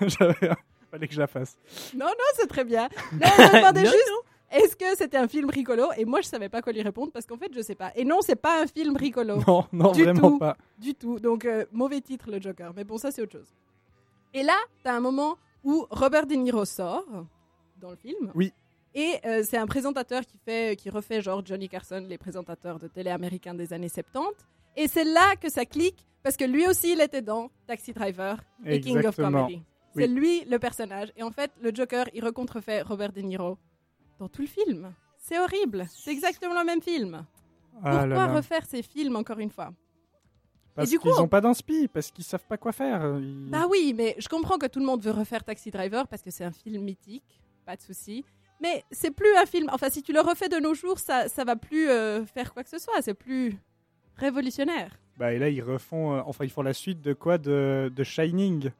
[0.00, 0.52] J'avais-
[0.90, 1.58] Fallait que je la fasse.
[1.94, 2.88] Non, non, c'est très bien.
[3.12, 3.90] Non, je me demandais Non,
[4.50, 5.86] est-ce que c'était un film rigolo?
[5.96, 7.92] Et moi, je savais pas quoi lui répondre parce qu'en fait, je sais pas.
[7.96, 9.38] Et non, c'est pas un film rigolo.
[9.46, 10.38] Non, non, Du vraiment tout.
[10.38, 10.56] pas.
[10.78, 11.18] Du tout.
[11.18, 12.72] Donc, euh, mauvais titre, le Joker.
[12.74, 13.52] Mais bon, ça, c'est autre chose.
[14.34, 17.04] Et là, t'as un moment où Robert De Niro sort
[17.80, 18.30] dans le film.
[18.34, 18.52] Oui.
[18.94, 22.88] Et euh, c'est un présentateur qui, fait, qui refait genre Johnny Carson, les présentateurs de
[22.88, 24.28] télé américains des années 70.
[24.76, 28.38] Et c'est là que ça clique parce que lui aussi, il était dans Taxi Driver
[28.64, 29.16] et King of.
[29.16, 29.62] Comedy.
[29.94, 30.02] Oui.
[30.02, 31.12] C'est lui le personnage.
[31.16, 33.58] Et en fait, le Joker, il recontrefait Robert De Niro
[34.18, 34.92] dans tout le film.
[35.18, 35.86] C'est horrible.
[35.90, 37.24] C'est exactement le même film.
[37.82, 38.34] Ah Pourquoi là là.
[38.34, 39.72] refaire ces films encore une fois?
[40.74, 43.18] Parce qu'ils on- n'ont pas d'inspi, parce qu'ils savent pas quoi faire.
[43.18, 46.22] Ils- Bah oui, mais je comprends que tout le monde veut refaire Taxi Driver parce
[46.22, 48.24] que c'est un film mythique, pas de souci.
[48.60, 49.68] Mais c'est plus un film.
[49.72, 52.62] Enfin, si tu le refais de nos jours, ça, ça va plus euh, faire quoi
[52.62, 53.00] que ce soit.
[53.02, 53.58] C'est plus
[54.16, 54.98] révolutionnaire.
[55.18, 56.14] Bah, et là, ils refont.
[56.14, 57.36] euh, enfin, ils font la suite de quoi?
[57.38, 58.70] De, de Shining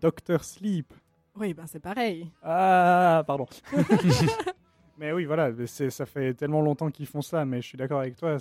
[0.00, 0.92] Doctor Sleep.
[1.36, 2.30] Oui, ben c'est pareil.
[2.42, 3.46] Ah, pardon.
[5.00, 8.16] mais oui, voilà, ça fait tellement longtemps qu'ils font ça, mais je suis d'accord avec
[8.16, 8.36] toi.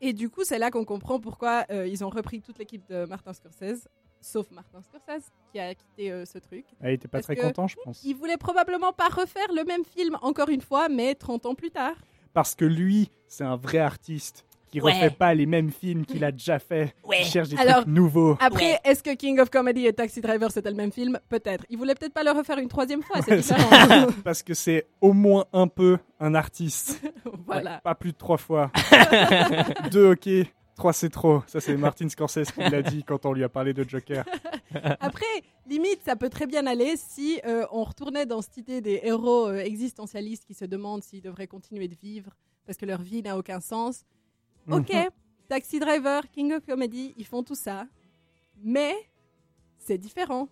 [0.00, 3.04] Et du coup, c'est là qu'on comprend pourquoi euh, ils ont repris toute l'équipe de
[3.06, 3.88] Martin Scorsese,
[4.20, 6.64] sauf Martin Scorsese qui a quitté euh, ce truc.
[6.80, 8.02] Ah, il était pas Parce très que- content, je pense.
[8.04, 11.70] Il voulait probablement pas refaire le même film encore une fois, mais 30 ans plus
[11.72, 11.96] tard.
[12.32, 14.92] Parce que lui, c'est un vrai artiste qui Ouais.
[14.92, 16.94] refait pas les mêmes films qu'il a déjà fait.
[17.04, 17.18] Ouais.
[17.20, 18.36] Il cherche des Alors- trucs nouveaux.
[18.40, 18.78] Après, Ouais.
[18.84, 21.18] est-ce que King of Comedy et Taxi Driver c'était le même film?
[21.28, 21.64] Peut-être.
[21.70, 24.06] Il voulait peut-être pas le refaire une troisième fois, c'est Ouais, c'est- différent.
[24.24, 27.00] Parce que c'est au moins un peu un artiste.
[27.46, 27.80] voilà.
[27.82, 28.70] Pas plus de trois fois.
[29.90, 30.28] Deux, ok.
[30.76, 31.42] Trois, c'est trop.
[31.46, 34.24] Ça, c'est Martin Scorsese qui l'a dit quand on lui a parlé de Joker.
[35.00, 35.26] Après,
[35.68, 39.48] limite, ça peut très bien aller si euh, on retournait dans cette idée des héros
[39.48, 42.30] euh, existentialistes qui se demandent s'ils devraient continuer de vivre
[42.64, 44.04] parce que leur vie n'a aucun sens.
[44.68, 45.08] Ok, Mhm.
[45.48, 47.86] Taxi Driver, King of Comedy, ils font tout ça.
[48.62, 48.94] Mais
[49.78, 50.48] c'est différent.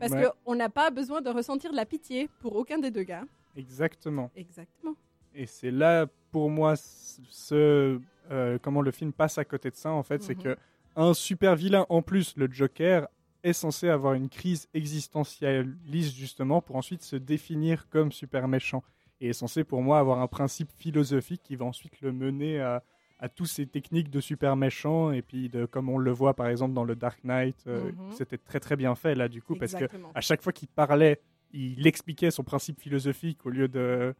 [0.00, 0.26] Parce Ouais.
[0.44, 3.24] qu'on n'a pas besoin de ressentir de la pitié pour aucun des deux gars.
[3.56, 4.30] Exactement.
[4.34, 4.94] Exactement.
[5.34, 9.92] Et c'est là, pour moi, ce, euh, comment le film passe à côté de ça,
[9.92, 10.42] en fait, c'est Mhm.
[10.42, 10.56] que
[10.96, 13.06] un super vilain, en plus, le Joker,
[13.44, 18.82] est censé avoir une crise existentialiste, justement, pour ensuite se définir comme super méchant.
[19.20, 22.82] Et est censé, pour moi, avoir un principe philosophique qui va ensuite le mener à,
[23.22, 26.48] à tous ces techniques de super méchant et puis de comme on le voit par
[26.48, 28.12] exemple dans le Dark Knight, euh, Mhm.
[28.18, 31.20] c'était très très bien fait là du coup parce que à chaque fois qu'il parlait,
[31.52, 34.14] il expliquait son principe philosophique au lieu de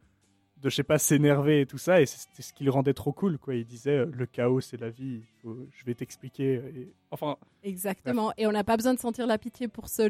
[0.61, 3.11] de je sais pas s'énerver et tout ça et c'était ce qui le rendait trop
[3.11, 3.53] cool quoi.
[3.55, 6.53] Il disait euh, le chaos c'est la vie, faut- je vais t'expliquer.
[6.73, 8.31] et- Enfin Exactement.
[8.37, 10.03] Et on n'a pas besoin de sentir la pitié pour ce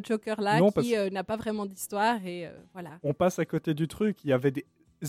[0.60, 2.24] Non, parce- qui euh, n'a pas vraiment d'histoire.
[2.26, 3.00] Et euh, voilà.
[3.02, 4.24] on passe à côté du truc.
[4.24, 4.66] Il y avait des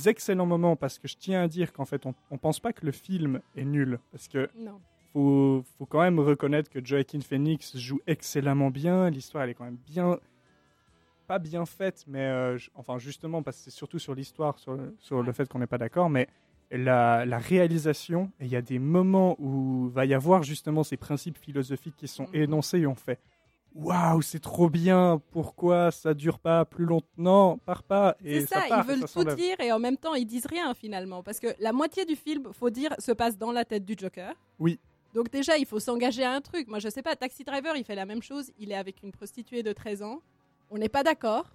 [0.07, 2.85] excellents moments parce que je tiens à dire qu'en fait, on, on pense pas que
[2.87, 4.81] le film est nul parce que Non.
[5.13, 9.11] faut, faut quand même reconnaître que Joaquin Phoenix joue excellemment bien.
[9.11, 10.19] L'histoire, elle est quand même bien,
[11.27, 14.95] pas bien faite, mais euh, enfin justement parce que c'est surtout sur l'histoire, sur, le-
[15.01, 16.29] sur le fait qu'on n'est pas d'accord, mais
[16.71, 18.31] la, la réalisation.
[18.41, 22.09] Et il y a des moments où va y avoir justement ces principes philosophiques qui
[22.09, 22.35] sont Mhm.
[22.43, 23.19] énoncés et on fait.
[23.75, 25.21] Waouh, c'est trop bien.
[25.33, 27.09] Pourquoi ça dure pas plus longtemps?
[27.19, 28.17] Non, part pas.
[28.25, 30.73] Et C'est ça, part, ils veulent tout dire et en même temps ils disent rien
[30.75, 31.23] finalement.
[31.25, 34.33] Parce que la moitié du film, faut dire, se passe dans la tête du Joker.
[34.61, 34.79] Oui.
[35.13, 36.69] Donc déjà, il faut s'engager à un truc.
[36.69, 38.51] Moi, je sais pas, Taxi Driver, il fait la même chose.
[38.59, 40.21] Il est avec une prostituée de 13 ans.
[40.71, 41.51] On n'est pas d'accord.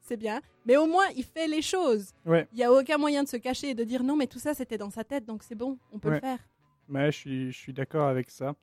[0.00, 0.40] C'est bien.
[0.66, 2.10] Mais au moins, il fait les choses.
[2.26, 2.48] Ouais.
[2.52, 4.52] Il n'y a aucun moyen de se cacher et de dire non, mais tout ça,
[4.54, 6.14] c'était dans sa tête, donc c'est bon, on peut Ouais.
[6.16, 6.38] le faire.
[6.88, 8.54] Ouais, je suis, je suis d'accord avec ça.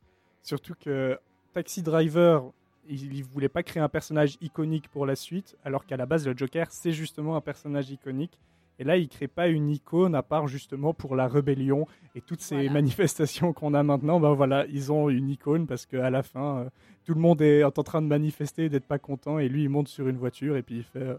[0.43, 1.18] Surtout que
[1.53, 2.51] Taxi Driver,
[2.89, 6.27] il, il voulait pas créer un personnage iconique pour la suite, alors qu'à la base,
[6.27, 8.39] le Joker, c'est justement un personnage iconique.
[8.81, 11.85] Et là, il crée pas une icône à part justement pour la rébellion
[12.15, 12.71] et toutes ces Voilà.
[12.71, 14.21] manifestations qu'on a maintenant.
[14.21, 16.69] Ben voilà, ils ont une icône parce qu'à la fin, euh,
[17.03, 19.89] tout le monde est en train de manifester, d'être pas content, et lui, il monte
[19.89, 21.17] sur une voiture et puis il fait euh,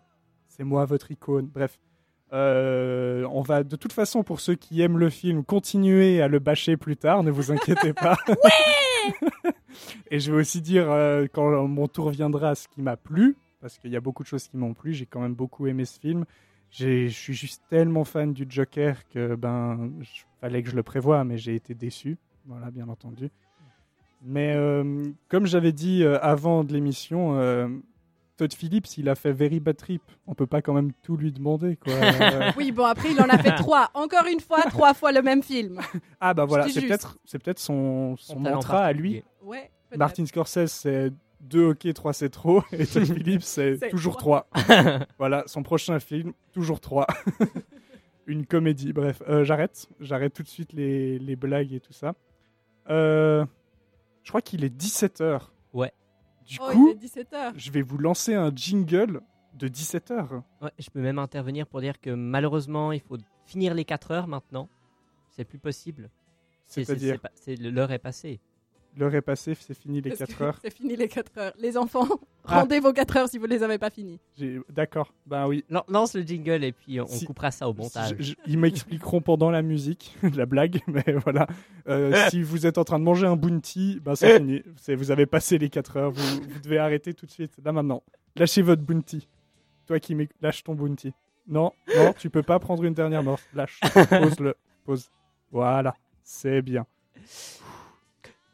[0.48, 1.50] "C'est moi votre icône".
[1.52, 1.78] Bref.
[2.32, 6.38] Euh, on va de toute façon pour ceux qui aiment le film continuer à le
[6.38, 8.16] bâcher plus tard, ne vous inquiétez pas.
[10.10, 13.78] Et je vais aussi dire euh, quand mon tour viendra ce qui m'a plu parce
[13.78, 15.98] qu'il y a beaucoup de choses qui m'ont plu, j'ai quand même beaucoup aimé ce
[16.00, 16.24] film.
[16.70, 21.24] Je suis juste tellement fan du Joker que ben je- fallait que je le prévoie
[21.24, 22.16] mais j'ai été déçu.
[22.46, 23.28] Voilà, bien entendu.
[24.22, 27.34] Mais euh, comme j'avais dit euh, avant de l'émission
[28.40, 30.00] Todd Phillips, il a fait Very Bad Trip.
[30.26, 31.92] On peut pas quand même tout lui demander, quoi.
[32.20, 33.90] Euh, Oui, bon, après, il en a fait trois.
[33.92, 35.78] Encore une fois, trois fois le même film.
[36.20, 39.22] ah bah voilà, c'est peut-être, c'est peut-être son, son mantra à lui.
[39.42, 39.70] Ouais.
[39.94, 41.12] Martin Scorsese, c'est
[41.42, 42.62] 2 ok, 3 c'est trop.
[42.72, 44.48] Et Todd Phillips, c'est C'est toujours 3.
[45.18, 47.06] voilà, son prochain film, toujours 3.
[48.26, 49.22] Une comédie, bref.
[49.28, 49.86] Euh, j'arrête.
[50.00, 52.14] J'arrête tout de suite les, les blagues et tout ça.
[52.88, 53.44] Euh,
[54.22, 55.40] je crois qu'il est 17h.
[55.74, 55.92] Ouais.
[56.50, 57.52] Du Oh, coup, il est 17h.
[57.56, 59.20] je vais vous lancer un jingle
[59.54, 60.42] de 17h.
[60.62, 64.26] Ouais, je peux même intervenir pour dire que malheureusement, il faut finir les 4 heures
[64.26, 64.68] maintenant.
[65.30, 66.10] C'est plus possible.
[66.66, 68.40] C'est- c'est- C'est-à-dire, c'est pas- c'est- L'heure est passée.
[68.96, 70.58] L'heure est passée, c'est fini les Parce 4 que heures.
[70.62, 71.52] C'est fini les 4 heures.
[71.58, 72.06] Les enfants,
[72.44, 72.60] Ah.
[72.60, 74.18] rendez vos 4 heures si vous les avez pas finis.
[74.38, 75.64] J'ai- D'accord, ben oui.
[75.70, 78.14] Lan- Lance le jingle et puis on Si- coupera ça au montage.
[78.18, 81.46] Je- je- ils m'expliqueront pendant la musique, la blague, mais voilà.
[81.88, 84.62] Euh, si vous êtes en train de manger un bounty, ben c'est fini.
[84.96, 88.02] Vous avez passé les 4 heures, vous, vous devez arrêter tout de suite, là maintenant.
[88.36, 89.28] Lâchez votre bounty.
[89.86, 91.12] Toi qui lâche ton bounty.
[91.48, 93.42] Non, non, tu peux pas prendre une dernière morse.
[93.54, 93.80] Lâche.
[94.08, 94.54] Pose-le.
[94.84, 95.10] Pose.
[95.50, 95.96] Voilà.
[96.22, 96.86] C'est bien.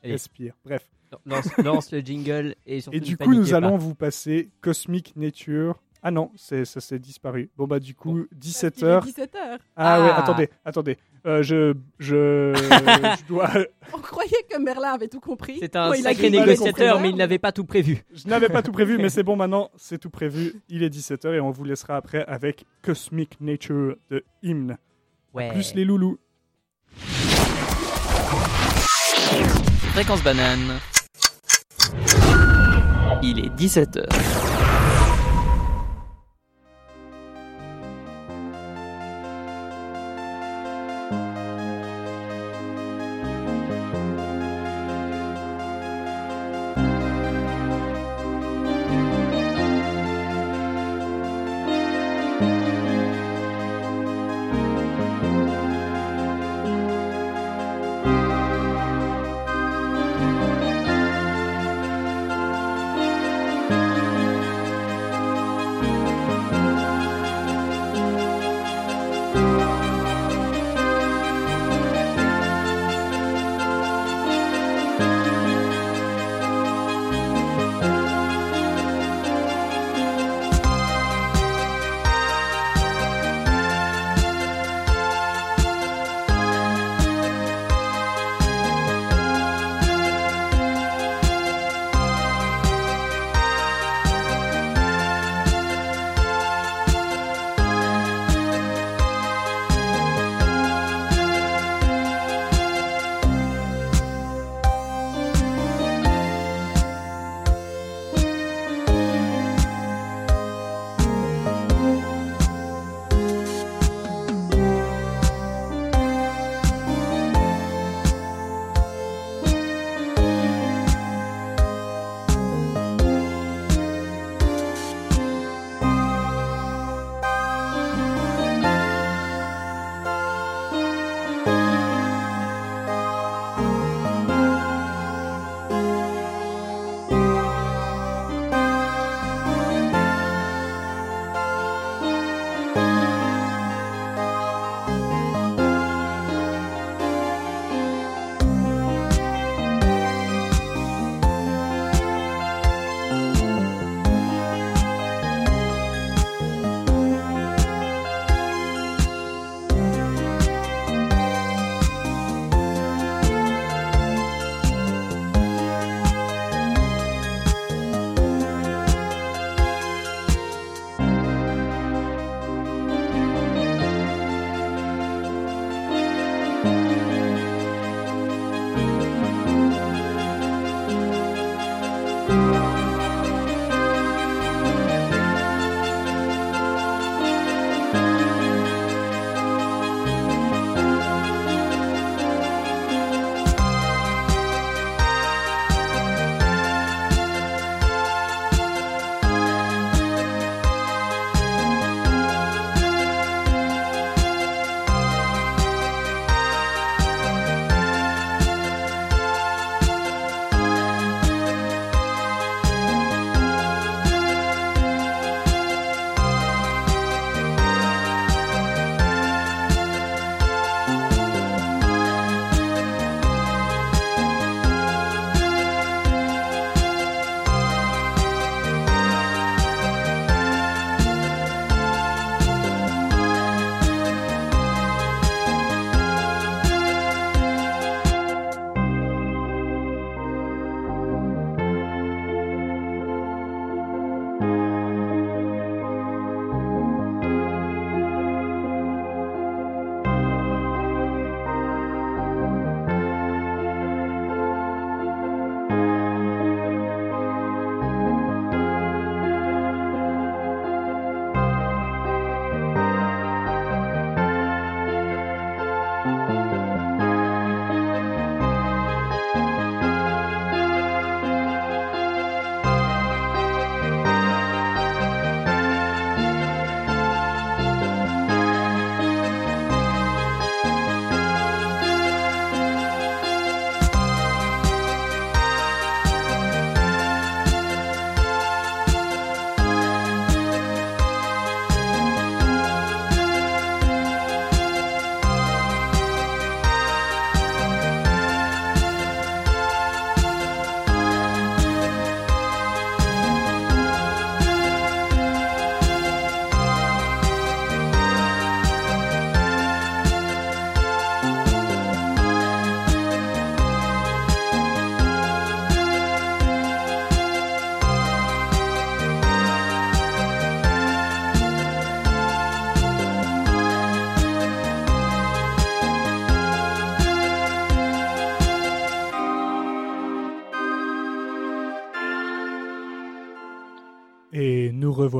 [0.06, 0.12] Allez.
[0.14, 0.54] Respire.
[0.64, 0.88] Bref.
[1.24, 3.56] Lance, lance le jingle et surtout Et ne du coup, nous pas.
[3.56, 5.80] allons vous passer Cosmic Nature.
[6.02, 7.50] Ah non, c'est- ça s'est disparu.
[7.56, 9.04] Bon bah du coup, 17h.
[9.04, 9.58] 17h.
[9.76, 10.18] Ah, ouais, Ah.
[10.20, 10.96] attendez, attendez.
[11.24, 12.52] Euh, je, je,
[13.20, 13.50] je dois,
[13.92, 15.56] On croyait que Merlin avait tout compris.
[15.60, 18.04] C'est un a sacré négociateur, mais il n'avait pas tout prévu.
[18.12, 20.54] je n'avais pas tout prévu, mais c'est bon maintenant, c'est tout prévu.
[20.68, 24.76] Il est 17h et on vous laissera après avec Cosmic Nature de Hymne.
[25.34, 25.50] Ouais.
[25.52, 26.18] Plus les loulous.
[29.96, 30.78] Fréquence banane.
[33.22, 34.04] Il est 17h.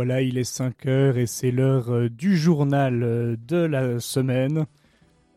[0.07, 4.67] Revoilà, il est 5 heures et c'est l'heure euh, du journal euh, de la semaine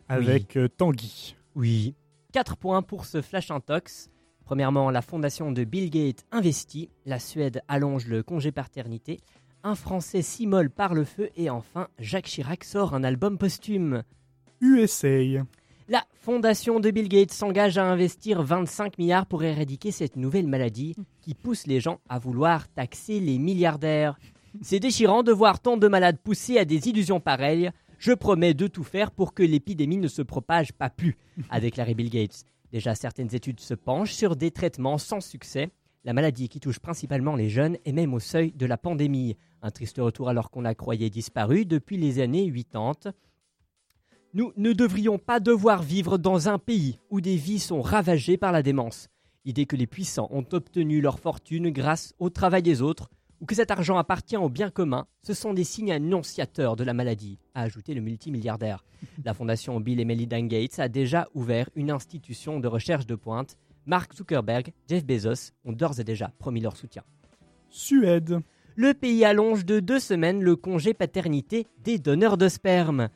[0.08, 1.36] avec euh, Tanguy.
[1.56, 1.96] Oui.
[2.34, 4.10] 4 points pour ce Flash Intox.
[4.46, 6.90] Premièrement, la fondation de Bill Gates investit.
[7.06, 9.20] La Suède allonge le congé paternité.
[9.64, 11.30] Un Français s'immole par le feu.
[11.36, 14.04] Et enfin, Jacques Chirac sort un album posthume.
[14.62, 15.44] USA.
[15.88, 20.96] La fondation de Bill Gates s'engage à investir 25 milliards pour éradiquer cette nouvelle maladie
[21.22, 24.20] qui pousse les gens à vouloir taxer les milliardaires.
[24.62, 27.72] C'est déchirant de voir tant de malades pousser à des illusions pareilles.
[27.98, 31.18] Je promets de tout faire pour que l'épidémie ne se propage pas plus,
[31.50, 32.46] a déclaré Bill Gates.
[32.72, 35.70] Déjà, certaines études se penchent sur des traitements sans succès.
[36.06, 39.36] La maladie qui touche principalement les jeunes est même au seuil de la pandémie.
[39.62, 43.12] Un triste retour alors qu'on la croyait disparue depuis les années 80.
[44.34, 48.52] Nous ne devrions pas devoir vivre dans un pays où des vies sont ravagées par
[48.52, 49.10] la démence.
[49.44, 53.10] L'idée que les puissants ont obtenu leur fortune grâce au travail des autres,
[53.42, 56.94] ou que cet argent appartient au bien commun, ce sont des signes annonciateurs de la
[56.94, 58.84] maladie, a ajouté le multimilliardaire.
[59.24, 63.58] La fondation Bill et Melinda Gates a déjà ouvert une institution de recherche de pointe.
[63.86, 67.04] Mark Zuckerberg, Jeff Bezos ont d'ores et déjà promis leur soutien.
[67.70, 68.40] Suède.
[68.76, 73.10] Le pays allonge de deux semaines le congé paternité des donneurs de sperme.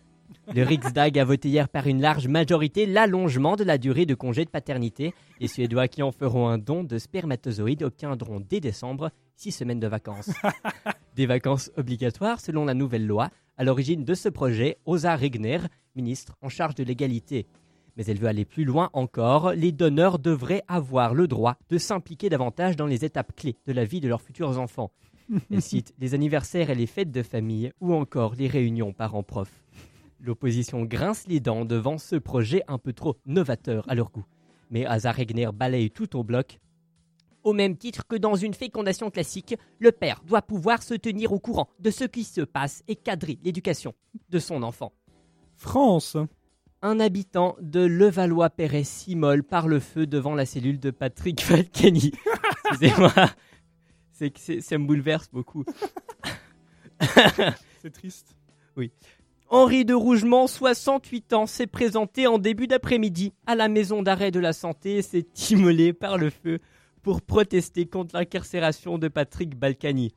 [0.51, 4.43] Le Riksdag a voté hier par une large majorité l'allongement de la durée de congé
[4.43, 5.13] de paternité.
[5.39, 9.87] Les Suédois qui en feront un don de spermatozoïdes obtiendront dès décembre six semaines de
[9.87, 10.31] vacances.
[11.15, 13.29] Des vacances obligatoires selon la nouvelle loi.
[13.57, 15.59] À l'origine de ce projet, Osa Regner,
[15.95, 17.47] ministre en charge de l'égalité.
[17.95, 19.53] Mais elle veut aller plus loin encore.
[19.53, 23.85] Les donneurs devraient avoir le droit de s'impliquer davantage dans les étapes clés de la
[23.85, 24.91] vie de leurs futurs enfants.
[25.51, 29.62] Elle cite les anniversaires et les fêtes de famille ou encore les réunions parents-profs.
[30.25, 34.23] L'opposition grince les dents devant ce projet un peu trop novateur à leur goût.
[34.71, 36.59] Mais Asa Regner balaye tout au bloc.
[37.43, 41.39] Au même titre que dans une fécondation classique, le père doit pouvoir se tenir au
[41.39, 43.93] courant de ce qui se passe et cadrer l'éducation
[44.29, 44.93] de son enfant.
[45.57, 46.15] France.
[46.81, 52.13] Un habitant de Levallois-Perret s'immole par le feu devant la cellule de Patrick Balkany.
[52.69, 53.11] Excusez-moi,
[54.13, 55.65] c'est que c'est- ça me bouleverse beaucoup.
[57.81, 58.35] C'est triste.
[59.53, 64.39] Henri de Rougemont, 68 ans, s'est présenté en début d'après-midi à la maison d'arrêt de
[64.39, 66.57] la santé et s'est immolé par le feu
[67.03, 70.11] pour protester contre l'incarcération de Patrick Balkany.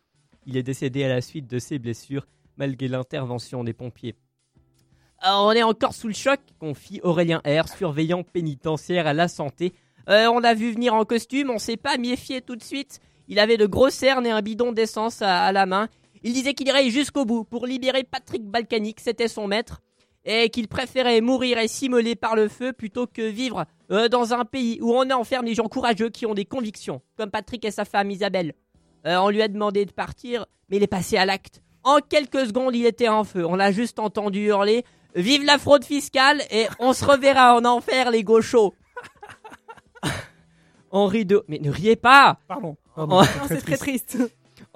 [0.46, 2.26] Il est décédé à la suite de ses blessures
[2.56, 4.14] malgré l'intervention des pompiers.
[5.18, 9.74] Ah, on est encore sous le choc, confie Aurélien R, surveillant pénitentiaire à la santé.
[10.08, 13.00] Euh, on l'a vu venir en costume, on s'est pas méfié tout de suite.
[13.28, 15.90] Il avait de grosses cernes et un bidon d'essence à la main.
[16.22, 19.80] Il disait qu'il irait jusqu'au bout pour libérer Patrick Balkany, que c'était son maître,
[20.24, 24.44] et qu'il préférait mourir et s'immoler par le feu plutôt que vivre euh, dans un
[24.44, 27.84] pays où on enferme les gens courageux qui ont des convictions, comme Patrick et sa
[27.84, 28.54] femme Isabelle.
[29.06, 31.62] Euh, on lui a demandé de partir, mais il est passé à l'acte.
[31.84, 33.46] En quelques secondes, il était en feu.
[33.46, 34.84] On l'a juste entendu hurler
[35.16, 38.74] Vive la fraude fiscale et on se reverra en enfer, les gauchos.
[40.90, 41.42] Henri de.
[41.48, 42.76] Mais ne riez pas Pardon.
[42.98, 43.22] Oh.
[43.48, 44.18] C'est très triste.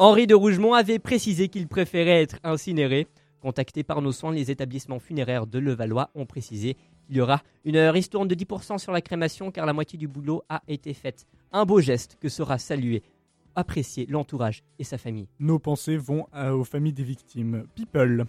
[0.02, 3.06] Henri de Rougemont avait précisé qu'il préférait être incinéré.
[3.42, 7.76] Contactés par nos soins, les établissements funéraires de Levallois ont précisé qu'il y aura une
[7.76, 11.26] ristourne de 10% sur la crémation car la moitié du boulot a été faite.
[11.52, 13.02] Un beau geste que sera salué,
[13.54, 15.28] apprécié l'entourage et sa famille.
[15.38, 17.66] Nos pensées vont à- aux familles des victimes.
[17.74, 18.24] People.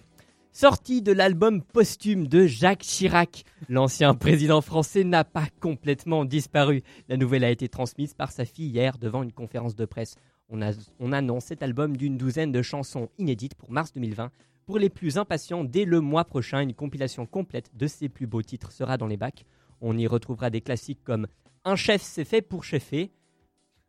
[0.51, 6.84] Sortie de l'album posthume de Jacques Chirac, l'ancien président français n'a pas complètement disparu.
[7.07, 10.15] La nouvelle a été transmise par sa fille hier devant une conférence de presse.
[10.52, 14.32] On, a- on annonce cet album d'une douzaine de chansons inédites pour mars 2020.
[14.66, 18.41] Pour les plus impatients, dès le mois prochain, une compilation complète de ses plus beaux
[18.41, 19.45] titres sera dans les bacs.
[19.82, 21.28] On y retrouvera des classiques comme
[21.66, 23.12] Un chef c'est fait pour chefer,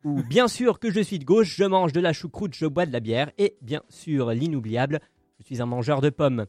[0.05, 2.87] ou Bien sûr que je suis de gauche, je mange de la choucroute, je bois
[2.87, 5.01] de la bière, et bien sûr l'inoubliable
[5.41, 6.47] Je suis un mangeur de pommes.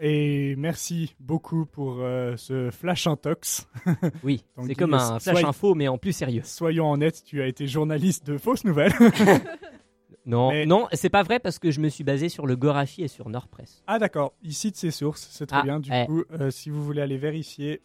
[0.00, 3.66] Et merci beaucoup pour euh, ce flash intox.
[4.22, 6.42] Oui, c'est comme un flash info, mais en plus sérieux.
[6.44, 8.92] Soyons honnêtes, tu as été journaliste de fausses nouvelles.
[10.26, 13.02] Non, Mais- non, c'est pas vrai parce que je me suis basé sur le Gorafi
[13.02, 13.82] et sur Nordpress.
[13.86, 15.80] ah d'accord, il cite ses sources, c'est très Ah, bien.
[15.80, 16.04] Du ouais.
[16.06, 17.80] coup, euh, si vous voulez aller vérifier,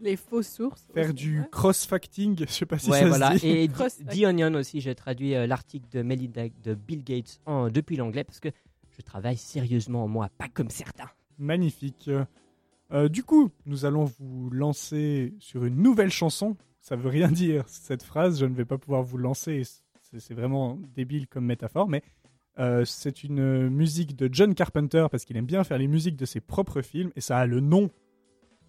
[0.00, 0.86] Les fausses sources.
[0.94, 1.48] faire aussi, du ouais.
[1.52, 3.32] cross-facting, je sais pas si ouais, ça voilà.
[3.34, 3.48] se dit.
[3.48, 7.68] Et Cross- The Onion aussi, j'ai traduit euh, l'article de Melinda de Bill Gates en-
[7.68, 8.48] depuis l'anglais parce que
[8.96, 11.10] je travaille sérieusement, moi, pas comme certains.
[11.38, 12.10] Magnifique.
[12.92, 16.56] Euh, du coup, nous allons vous lancer sur une nouvelle chanson.
[16.80, 19.62] Ça veut rien dire cette phrase, je ne vais pas pouvoir vous lancer.
[20.18, 22.02] C'est vraiment débile comme métaphore, mais
[22.58, 26.24] euh, c'est une musique de John Carpenter parce qu'il aime bien faire les musiques de
[26.24, 27.90] ses propres films et ça a le nom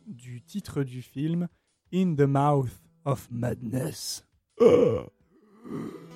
[0.07, 1.47] du titre du film
[1.93, 4.25] In the Mouth of Madness.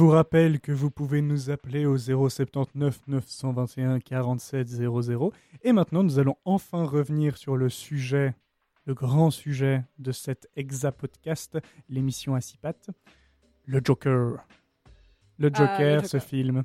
[0.00, 5.32] rappelle que vous pouvez nous appeler au 079 921 47 00.
[5.62, 8.34] Et maintenant, nous allons enfin revenir sur le sujet,
[8.86, 12.90] le grand sujet de cet Exa Podcast, l'émission à six pattes,
[13.66, 14.44] le Joker.
[15.38, 16.62] Le Ah, Joker, le ce film.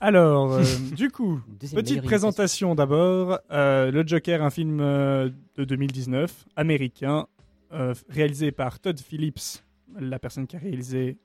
[0.00, 0.62] Alors, euh,
[0.96, 3.38] du coup, Deuxième petite présentation d'abord.
[3.50, 7.26] Euh, le Joker, un film euh, de 2019, américain,
[7.72, 9.62] euh, réalisé par Todd Phillips,
[9.98, 11.18] la personne qui a réalisé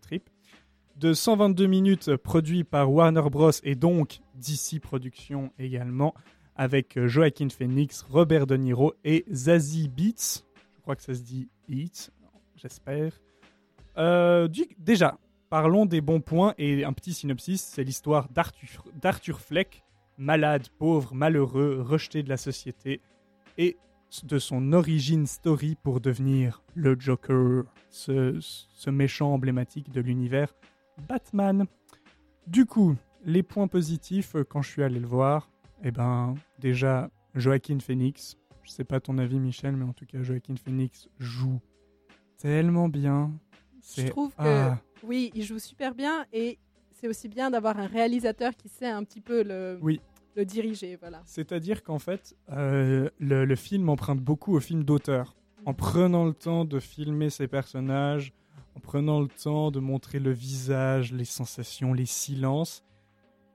[0.00, 0.28] Trip.
[0.96, 3.52] De 122 minutes, produit par Warner Bros.
[3.62, 6.14] et donc DC Productions également,
[6.56, 10.44] avec euh, Joaquin Phoenix, Robert De Niro et Zazie Beats.
[10.76, 12.10] Je crois que ça se dit Beats,
[12.56, 13.12] j'espère.
[13.96, 14.48] Euh,
[14.78, 15.18] déjà,
[15.50, 17.62] parlons des bons points et un petit synopsis.
[17.62, 19.84] C'est l'histoire d'Arthur Fleck,
[20.16, 23.00] malade, pauvre, malheureux, rejeté de la société,
[23.56, 23.76] et
[24.24, 30.54] de son origin story pour devenir le Joker, ce, ce méchant emblématique de l'univers
[31.08, 31.66] Batman.
[32.46, 35.50] Du coup, les points positifs euh, quand je suis allé le voir,
[35.84, 38.36] eh ben, déjà, Joaquin Phoenix.
[38.62, 41.60] Je sais pas ton avis, Michel, mais en tout cas, Joaquin Phoenix joue
[42.38, 43.32] tellement bien.
[43.96, 44.78] Je trouve que Ah.
[45.02, 46.58] oui, il joue super bien et
[46.92, 50.00] c'est aussi bien d'avoir un réalisateur qui sait un petit peu le, Oui.
[50.36, 50.96] Le diriger.
[50.96, 51.22] Voilà.
[51.24, 55.36] C'est-à-dire qu'en fait, euh, le, le film emprunte beaucoup au film d'auteur.
[55.66, 58.32] En prenant le temps de filmer ses personnages,
[58.76, 62.84] en prenant le temps de montrer le visage, les sensations, les silences.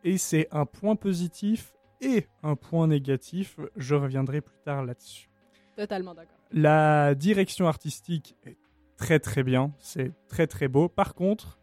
[0.03, 3.57] Et c'est un point positif et un point négatif.
[3.77, 5.29] Je reviendrai plus tard là-dessus.
[5.77, 6.37] Totalement d'accord.
[6.51, 8.57] La direction artistique est
[8.97, 10.89] très très bien, c'est très très beau.
[10.89, 11.57] Par contre,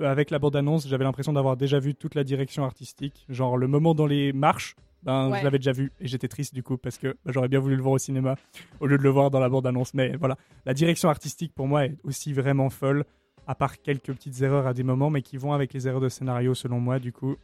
[0.00, 3.24] avec la bande-annonce, j'avais l'impression d'avoir déjà vu toute la direction artistique.
[3.28, 5.38] Genre le moment dans les marches, ben, Ouais.
[5.40, 7.74] je l'avais déjà vu et j'étais triste du coup parce que ben, j'aurais bien voulu
[7.76, 8.36] le voir au cinéma
[8.80, 9.94] au lieu de le voir dans la bande-annonce.
[9.94, 13.04] Mais voilà, la direction artistique pour moi est aussi vraiment folle,
[13.46, 16.08] à part quelques petites erreurs à des moments, mais qui vont avec les erreurs de
[16.08, 16.98] scénario selon moi.
[17.00, 17.34] Du coup,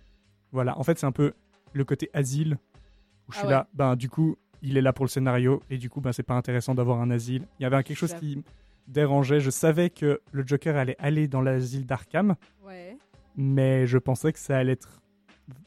[0.53, 0.79] voilà.
[0.79, 1.33] En fait, c'est un peu
[1.73, 2.57] le côté asile
[3.29, 3.53] où je Ah suis ouais.
[3.53, 6.23] là, ben du coup, il est là pour le scénario et du coup, ben c'est
[6.23, 7.43] pas intéressant d'avoir un asile.
[7.59, 8.43] Il y avait quelque chose qui
[8.89, 9.39] dérangeait.
[9.41, 12.35] Je savais que le Joker allait aller dans l'asile d'Arkham,
[12.67, 12.97] Ouais.
[13.37, 15.01] mais je pensais que ça allait être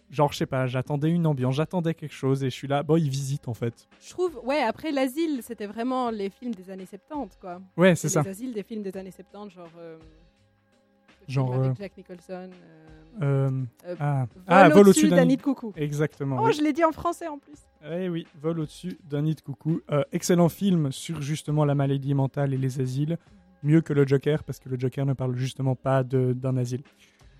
[0.09, 2.97] genre je sais pas, j'attendais une ambiance, j'attendais quelque chose et je suis là, bon,
[2.97, 3.87] il visite en fait.
[4.01, 7.61] Je trouve, ouais, après l'asile, c'était vraiment les films des années 70, quoi.
[7.77, 8.21] Ouais, c'est ça.
[8.23, 9.69] Les asiles des films des années 70, genre.
[9.79, 9.97] euh,
[11.27, 12.49] Genre, avec euh, Jack Nicholson.
[13.21, 13.49] euh, Euh,
[13.87, 15.73] euh, ah, Vol ah, vol au-dessus d'un nid de coucou.
[15.75, 16.37] Exactement.
[16.39, 16.53] Oh, oui.
[16.53, 17.57] je l'ai dit en français en plus.
[17.89, 19.81] Eh oui, vol au-dessus d'un nid de coucou.
[19.91, 23.17] Euh, excellent film sur justement la maladie mentale et les asiles.
[23.63, 26.81] Mieux que le Joker, parce que le Joker ne parle justement pas de- d'un asile.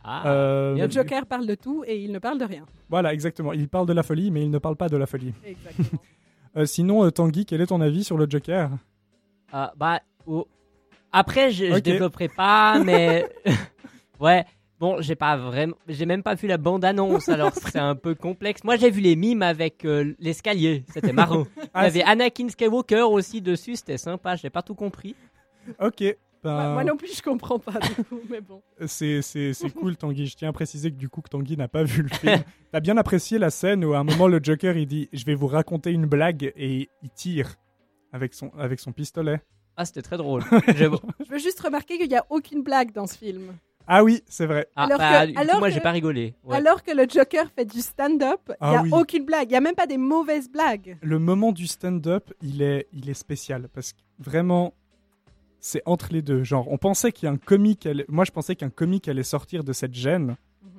[0.03, 2.65] Ah, Euh, Le Joker parle de tout et il ne parle de rien.
[2.89, 3.53] Voilà, exactement.
[3.53, 5.33] Il parle de la folie, mais il ne parle pas de la folie.
[5.43, 5.99] Exactement.
[6.57, 8.71] Euh, sinon, euh, Tanguy, quel est ton avis sur le Joker?
[9.53, 10.45] Ah, bah, oh.
[11.11, 11.81] Après, je, je Ok.
[11.81, 13.27] développerai pas, mais
[14.19, 14.45] ouais.
[14.79, 18.15] Bon, j'ai pas vraiment, j'ai même pas vu la bande annonce, alors c'est un peu
[18.15, 18.63] complexe.
[18.63, 21.45] Moi, j'ai vu les mimes avec euh, l'escalier, c'était marrant.
[21.57, 24.35] Il y Ah, avait Anakin Skywalker aussi dessus, c'était sympa.
[24.37, 25.15] J'ai pas tout compris.
[25.79, 25.99] Ok.
[26.01, 28.63] ben, Moi- Moi non plus, je comprends pas du coup, mais bon.
[28.87, 30.25] C'est, c'est, c'est cool, Tanguy.
[30.25, 32.41] Je tiens à préciser que du coup, que Tanguy n'a pas vu le film.
[32.71, 35.35] T'as bien apprécié la scène où à un moment, le Joker, il dit Je vais
[35.35, 37.53] vous raconter une blague et il tire
[38.11, 39.41] avec son, avec son pistolet.
[39.77, 40.43] Ah, c'était très drôle.
[40.67, 40.73] Je-
[41.25, 43.53] Je veux juste remarquer qu'il n'y a aucune blague dans ce film.
[43.87, 44.67] Ah oui, c'est vrai.
[44.75, 46.35] Ah, Alors bah, que- du coup, alors moi, que- j'ai pas rigolé.
[46.43, 46.55] Ouais.
[46.57, 48.89] Alors que le Joker fait du stand-up, il Ah n'y a oui.
[48.93, 49.47] aucune blague.
[49.49, 50.97] Il n'y a même pas des mauvaises blagues.
[51.01, 54.73] Le moment du stand-up, il est, il est spécial parce que vraiment,
[55.59, 56.43] c'est entre les deux.
[56.43, 57.85] Genre, on pensait qu'il y a un comique.
[57.85, 60.35] allait- Moi, je pensais qu'un comique allait sortir de cette gêne.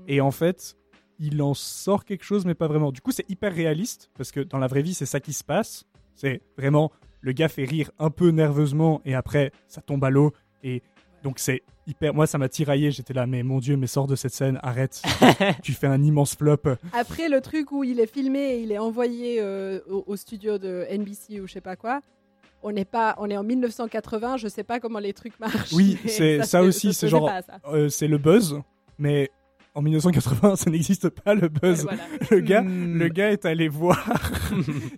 [0.09, 0.77] Et en fait,
[1.19, 2.93] il en sort quelque chose, mais pas vraiment.
[2.93, 5.45] Du coup, c'est hyper réaliste, parce que dans la vraie vie, c'est ça qui se
[5.45, 5.85] passe.
[6.15, 6.91] C'est vraiment,
[7.23, 10.33] le gars fait rire un peu nerveusement, et après, ça tombe à l'eau.
[10.63, 10.83] Et
[11.23, 12.13] donc, c'est hyper.
[12.15, 12.91] Moi, ça m'a tiraillé.
[12.91, 15.01] J'étais là, mais mon Dieu, mais sors de cette scène, arrête.
[15.63, 16.59] tu fais un immense flop.
[16.93, 20.59] Après le truc où il est filmé et il est envoyé euh, au, au studio
[20.59, 22.01] de NBC ou je sais pas quoi,
[22.65, 25.73] on n'est pas, on est en 1980, je sais pas comment les trucs marchent.
[25.73, 27.31] Oui, c'est- ça aussi, c'est genre-.
[27.73, 28.61] Euh, c'est le buzz,
[28.99, 29.31] mais
[29.75, 31.83] en 1980, ça n'existe pas, le buzz.
[31.85, 32.03] voilà.
[32.31, 32.99] Le gars, Hmm.
[32.99, 34.07] le gars est allé voir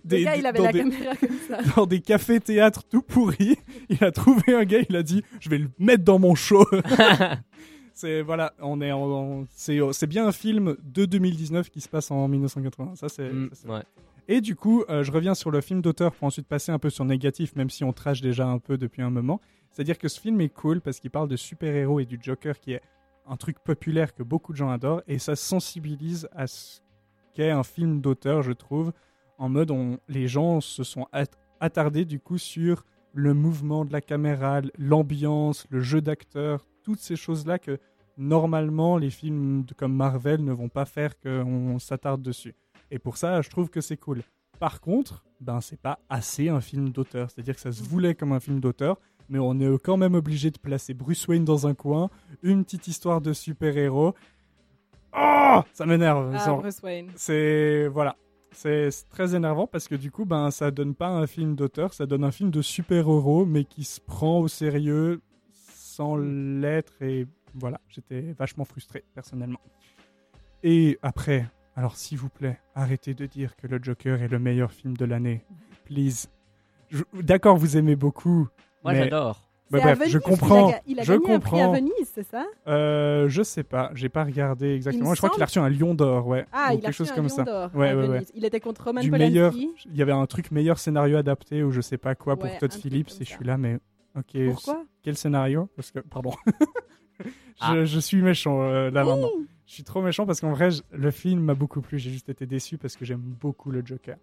[0.09, 1.57] Le gars, il avait dans la des- caméra comme ça.
[1.75, 3.57] dans des cafés-théâtres tout pourris.
[3.89, 6.65] Il a trouvé un gars, il a dit Je vais le mettre dans mon show.
[7.93, 11.89] c'est voilà, on est en, en- c'est c'est bien un film de 2019 qui se
[11.89, 12.95] passe en 1980.
[12.95, 13.31] Ça c'est.
[13.31, 13.83] Mm, ça, c'est- ouais.
[14.27, 16.89] Et du coup, euh, je reviens sur le film d'auteur pour ensuite passer un peu
[16.89, 19.39] sur négatif, même si on trash déjà un peu depuis un moment.
[19.71, 22.71] C'est-à-dire que ce film est cool parce qu'il parle de super-héros et du Joker qui
[22.73, 22.81] est
[23.27, 26.79] un truc populaire que beaucoup de gens adorent et ça sensibilise à ce
[27.33, 28.93] qu'est un film d'auteur, je trouve.
[29.37, 31.25] En mode, on, les gens se sont at-
[31.59, 37.15] attardés du coup sur le mouvement de la caméra, l'ambiance, le jeu d'acteur, toutes ces
[37.15, 37.79] choses-là que
[38.17, 42.55] normalement, les films comme Marvel ne vont pas faire qu'on s'attarde dessus.
[42.91, 44.21] Et pour ça, je trouve que c'est cool.
[44.59, 47.29] Par contre, ben c'est pas assez un film d'auteur.
[47.29, 48.99] C'est-à-dire que ça se voulait comme un film d'auteur,
[49.29, 52.09] mais on est quand même obligé de placer Bruce Wayne dans un coin,
[52.43, 54.13] une petite histoire de super-héros.
[55.17, 56.35] Oh Ça m'énerve.
[56.37, 57.09] Ah, Bruce Wayne.
[57.15, 58.15] c'est voilà,
[58.51, 62.05] c'est très énervant parce que du coup, ben ça donne pas un film d'auteur, ça
[62.05, 65.21] donne un film de super-héros, mais qui se prend au sérieux
[65.73, 69.61] sans l'être et voilà, j'étais vachement frustré personnellement.
[70.63, 71.47] Et après,
[71.77, 75.05] alors s'il vous plaît, arrêtez de dire que le Joker est le meilleur film de
[75.05, 75.45] l'année,
[75.85, 76.27] please.
[76.89, 78.47] Je- D'accord, vous aimez beaucoup.
[78.85, 79.41] Moi, mais- j'adore.
[79.71, 80.73] Bah, bref, je Venise qu'il a comprends.
[80.85, 81.73] Il a, je gagné un prix à comprends.
[81.73, 82.45] Venise, c'est ça?
[82.67, 85.09] Euh, je sais pas, j'ai pas regardé exactement.
[85.09, 86.45] me Je crois qu'il a reçu un Lion d'or, ouais.
[86.53, 87.43] Ah, ou il a quelque reçu chose un comme Lion ça.
[87.43, 88.31] d'or Ouais, ouais, Venise.
[88.35, 89.31] Il était contre Roman du Polanski.
[89.33, 89.53] meilleur.
[89.55, 92.57] Il y avait un truc meilleur scénario adapté ou je sais pas quoi pour Ouais,
[92.59, 93.79] Todd Phillips et je suis là, mais
[94.15, 94.45] ok.
[94.51, 94.83] Pourquoi?
[95.01, 95.67] Quel scénario?
[95.75, 96.31] Parce que, pardon.
[97.19, 97.25] je,
[97.59, 97.85] Ah.
[97.85, 99.29] je suis méchant euh, là maintenant.
[99.65, 101.97] Je suis trop méchant parce qu'en vrai, je- le film m'a beaucoup plu.
[101.97, 104.17] J'ai juste été déçu parce que j'aime beaucoup le Joker.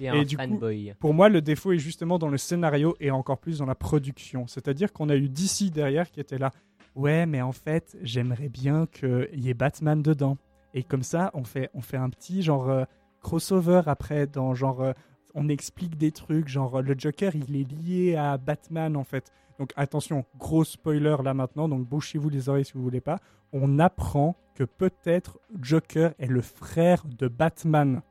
[0.00, 0.60] Et du coup-.
[0.98, 4.46] Pour moi, le défaut est justement dans le scénario et encore plus dans la production.
[4.46, 6.50] C'est-à-dire qu'on a eu DC derrière qui était là.
[6.94, 10.36] Ouais, mais en fait, j'aimerais bien qu'il y ait Batman dedans.
[10.74, 12.84] Et comme ça, on fait, on fait un petit genre euh,
[13.20, 14.82] crossover après dans genre.
[14.82, 14.92] euh,
[15.34, 19.32] on explique des trucs, genre euh, le Joker, il est lié à Batman en fait.
[19.58, 23.18] Donc attention, gros spoiler là maintenant, donc bouchez-vous les oreilles si vous voulez pas.
[23.52, 28.02] On apprend que peut-être Joker est le frère de Batman.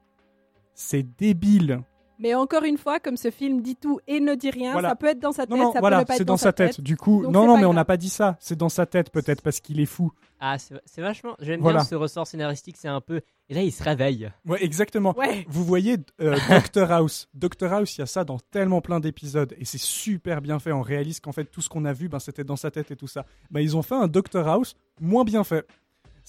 [0.82, 1.82] C'est débile.
[2.20, 4.90] Mais encore une fois, comme ce film dit tout et ne dit rien, Voilà.
[4.90, 6.54] ça peut être dans sa tête, Non, non, ça voilà, pas c'est être dans sa
[6.54, 6.80] tête.
[6.80, 8.38] Du coup, Donc non, non, mais on n'a pas dit ça.
[8.40, 10.12] C'est dans sa tête peut-être parce qu'il est fou.
[10.40, 11.36] Ah, c'est c'est vachement.
[11.40, 11.80] J'aime Voilà.
[11.80, 13.20] bien ce ressort scénaristique, c'est un peu.
[13.50, 14.32] Et là, il se réveille.
[14.46, 15.14] Ouais, exactement.
[15.18, 15.46] Ouais.
[15.50, 17.28] Vous voyez euh, Doctor House.
[17.34, 20.72] Doctor House, il y a ça dans tellement plein d'épisodes et c'est super bien fait.
[20.72, 22.96] On réalise qu'en fait tout ce qu'on a vu, ben, c'était dans sa tête et
[22.96, 23.26] tout ça.
[23.52, 25.66] Ben, ils ont fait un Doctor House moins bien fait.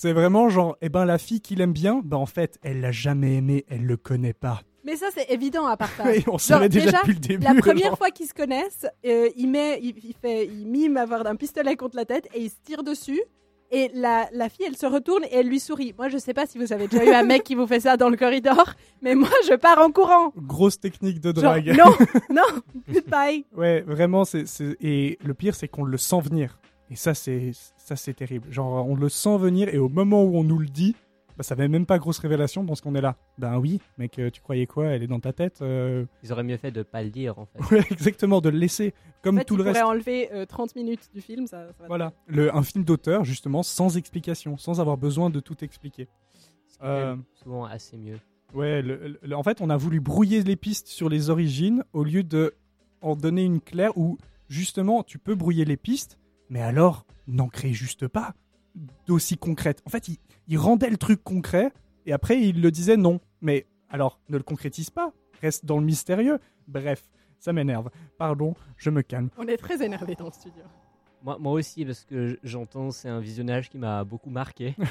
[0.03, 2.91] C'est vraiment genre, eh ben la fille qu'il aime bien, ben en fait, elle l'a
[2.91, 4.63] jamais aimé, elle le connaît pas.
[4.83, 6.11] Mais ça, c'est évident à part ça.
[6.17, 7.45] Et on savait déjà, déjà, depuis le début.
[7.45, 7.99] La première genre.
[7.99, 11.77] fois qu'ils se connaissent, euh, il, met, il, il fait, il mime avoir un pistolet
[11.77, 13.21] contre la tête et il se tire dessus.
[13.73, 15.93] Et la, la fille, elle se retourne et elle lui sourit.
[15.99, 17.99] Moi, je sais pas si vous avez déjà eu un mec qui vous fait ça
[17.99, 18.73] dans le corridor,
[19.03, 20.33] mais moi, je pars en courant.
[20.35, 21.77] Grosse technique de Genre, drague.
[21.77, 21.95] non,
[22.35, 23.45] non, goodbye.
[23.55, 24.47] Ouais, vraiment, c'est-
[24.81, 26.59] et le pire, c'est qu'on le sent venir.
[26.91, 28.51] Et ça, c'est, ça, c'est terrible.
[28.53, 30.97] Genre, on le sent venir, et au moment où on nous le dit,
[31.37, 33.17] bah, ça fait même pas grosse révélation dans ce qu'on est là.
[33.39, 34.87] Ben oui, mec, euh, tu croyais quoi?
[34.87, 37.47] Elle est dans ta tête euh, Ils auraient mieux fait de pas le dire, en
[37.47, 37.61] fait.
[37.75, 38.93] Ouais, exactement, de le laisser.
[39.23, 39.81] Comme En fait, tout il le reste.
[39.81, 41.87] pourrait enlever euh, 30 minutes du film, ça, ça va.
[41.87, 42.13] Voilà.
[42.27, 46.09] Le, un film d'auteur, justement, sans explication, sans avoir besoin de tout expliquer.
[46.83, 48.19] Euh, même souvent assez mieux.
[48.53, 52.03] Ouais, le- le- en fait, on a voulu brouiller les pistes sur les origines au
[52.03, 52.55] lieu de
[53.01, 54.19] en donner une claire où,
[54.49, 56.19] justement, tu peux brouiller les pistes,
[56.51, 58.35] mais alors, n'en crée juste pas
[59.07, 59.83] d'aussi concrète.
[59.87, 61.73] En fait, il, il rendait le truc concret,
[62.07, 63.21] et après, il le disait non.
[63.41, 66.39] Mais alors, ne le concrétise pas, reste dans le mystérieux.
[66.69, 67.89] Bref, ça m'énerve.
[68.19, 69.31] Pardon, je me calme.
[69.39, 70.63] On est très énervé dans le studio.
[71.23, 74.75] Moi, moi aussi, parce que j'entends, c'est un visionnage qui m'a beaucoup marqué.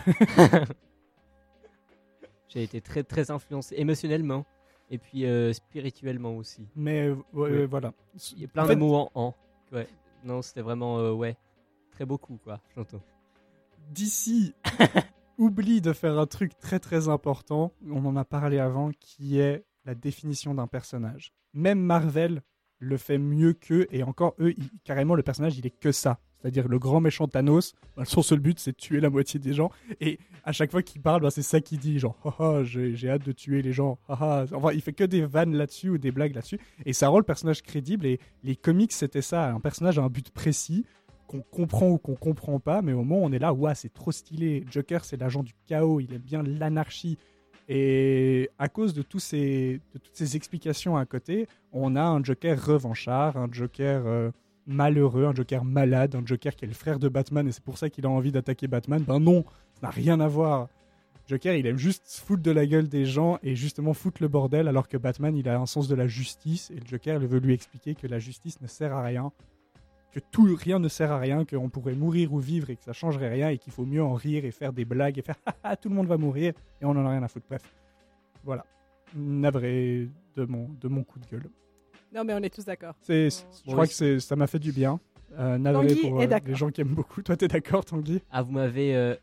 [2.48, 4.46] J'ai été très, très influencé émotionnellement
[4.90, 6.68] et puis euh, spirituellement aussi.
[6.76, 7.50] Mais euh, ouais, Oui.
[7.52, 7.94] ouais, voilà.
[8.36, 9.36] Il y a plein En de fait, mots en en.
[9.72, 9.88] Ouais.
[10.24, 11.38] Non, c'était vraiment, euh, ouais,
[12.00, 13.02] très beaucoup, quoi, j'entends.
[13.92, 14.54] d'ici
[15.38, 19.66] oublie de faire un truc très très important, on en a parlé avant, qui est
[19.84, 21.34] la définition d'un personnage.
[21.54, 22.42] Même Marvel
[22.80, 26.20] le fait mieux qu'eux, et encore eux, ils- carrément le personnage il est que ça.
[26.42, 29.54] C'est-à-dire le grand méchant Thanos, bah, son seul but c'est de tuer la moitié des
[29.54, 32.96] gens, et à chaque fois qu'il parle, bah, c'est ça qu'il dit, genre haha, j'ai
[32.96, 34.00] j'ai hâte de tuer les gens.
[34.08, 37.26] Enfin, il fait que des vannes là-dessus ou des blagues là-dessus, et ça rend le
[37.26, 40.86] personnage crédible, et les comics c'était ça, un personnage a un but précis,
[41.30, 44.12] qu'on comprend ou qu'on comprend pas, mais au moment on est là, ouais, c'est trop
[44.12, 44.66] stylé.
[44.72, 47.20] Joker, c'est l'agent du chaos, il aime bien l'anarchie.
[47.68, 52.24] Et à cause de, tous ces, de toutes ces explications à côté, on a un
[52.24, 54.32] Joker revanchard, un Joker euh,
[54.66, 57.78] malheureux, un Joker malade, un Joker qui est le frère de Batman et c'est pour
[57.78, 59.04] ça qu'il a envie d'attaquer Batman.
[59.08, 60.68] Ben non, ça n'a rien à voir.
[61.28, 64.30] Joker, il aime juste se foutre de la gueule des gens et justement foutre le
[64.30, 67.28] bordel, alors que Batman, il a un sens de la justice et le Joker, il
[67.28, 69.32] veut lui expliquer que la justice ne sert à rien
[70.12, 72.94] que tout rien ne sert à rien, qu'on pourrait mourir ou vivre et que ça
[72.94, 75.76] changerait rien et qu'il faut mieux en rire et faire des blagues et faire ah
[75.76, 77.46] tout le monde va mourir et on en a rien à foutre.
[77.48, 77.62] Bref,
[78.44, 78.66] voilà.
[79.16, 81.50] Navré de mon, de mon coup de gueule.
[82.14, 82.96] Non, mais on est tous d'accord.
[83.02, 85.00] C'est, je crois que c'est, ça m'a fait du bien.
[85.38, 87.22] Euh, navré Tanguy pour euh, les gens qui aiment beaucoup.
[87.22, 88.22] Toi, t'es d'accord, Tanguy?
[88.32, 88.96] Ah, vous m'avez.
[88.96, 89.16] euh,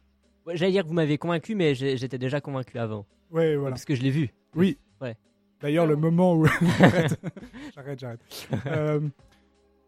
[0.47, 3.07] ouais, J'allais dire que vous m'avez convaincu, mais j'étais déjà convaincu avant.
[3.31, 3.71] Ouais, voilà.
[3.73, 4.31] Parce que je l'ai vu.
[4.55, 4.79] Oui.
[5.01, 5.17] Ouais.
[5.61, 6.47] D'ailleurs, le moment où.
[7.75, 9.03] j'arrête, j'arrête, j'arrête.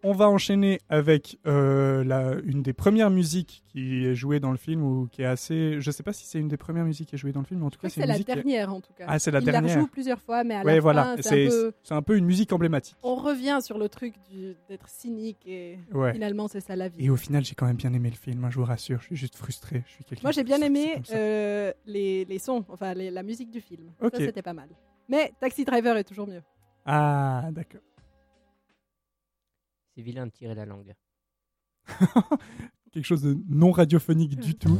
[0.05, 4.57] On va enchaîner avec euh, la, une des premières musiques qui est jouée dans le
[4.57, 5.81] film ou qui est assez.
[5.81, 7.61] Je sais pas si c'est une des premières musiques qui est jouée dans le film,
[7.61, 9.07] mais en tout cas, c'est la est- dernière en tout cas.
[9.09, 9.75] Ah, c'est la Il la dernière.
[9.75, 11.17] rejoue plusieurs fois, mais à Ouais, la voilà.
[11.21, 11.73] c'est un peu...
[11.83, 12.97] c'est un peu une musique emblématique.
[13.03, 14.15] On revient sur le truc
[14.69, 16.13] d'être cynique et Ouais.
[16.13, 17.05] finalement c'est ça la vie.
[17.05, 19.01] Et au final, j'ai quand même bien aimé le film, hein, je vous rassure.
[19.01, 19.83] Je suis juste frustré.
[19.87, 23.61] Je suis Moi j'ai bien aimé euh, les, les sons, enfin les- la musique du
[23.61, 23.91] film.
[24.01, 24.69] Ça c'était pas mal.
[25.09, 26.43] Mais Taxi Driver est toujours mieux.
[26.87, 27.81] Ah, d'accord.
[29.99, 30.95] C'est vilain de tirer la langue.
[32.93, 34.79] Quelque chose de non radiophonique du tout.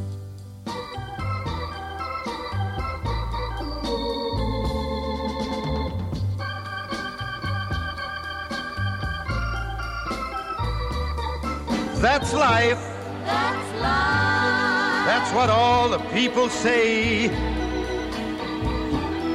[12.01, 12.79] That's life.
[13.25, 15.05] That's life.
[15.05, 17.23] That's what all the people say.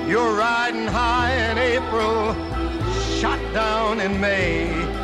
[0.08, 2.34] You're riding high in April,
[3.20, 5.03] shot down in May.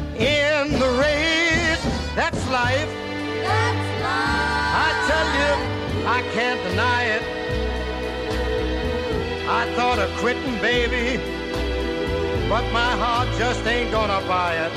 [0.17, 1.83] in the race.
[2.15, 2.91] That's life.
[3.47, 4.71] That's life.
[4.83, 5.51] I tell you,
[6.07, 7.23] I can't deny it.
[9.49, 11.17] I thought of quitting, baby,
[12.47, 14.71] but my heart just ain't gonna buy it.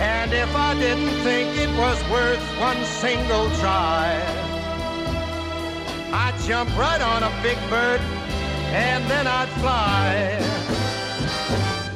[0.00, 4.20] And if I didn't think it was worth one single try,
[6.12, 8.00] I'd jump right on a big bird
[8.72, 10.81] and then I'd fly.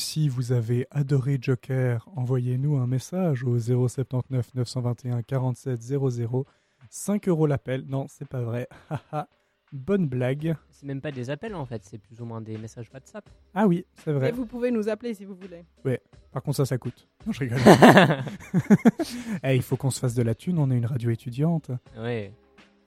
[0.00, 6.46] aussi vous avez adoré Joker, envoyez-nous un message au 079 921 47 00.
[6.88, 7.84] 5 euros l'appel.
[7.86, 8.66] Non, c'est pas vrai.
[9.74, 10.56] Bonne blague.
[10.70, 13.28] C'est même pas des appels en fait, c'est plus ou moins des messages WhatsApp.
[13.54, 14.32] Ah oui, c'est Et vrai.
[14.32, 15.98] vous pouvez nous appeler si vous voulez.
[16.32, 17.06] Par contre, ça, ça coûte.
[17.26, 17.58] Non, je rigole.
[19.44, 21.70] Eh, il faut qu'on se fasse de la thune, on est une radio étudiante.
[21.98, 22.32] ouais.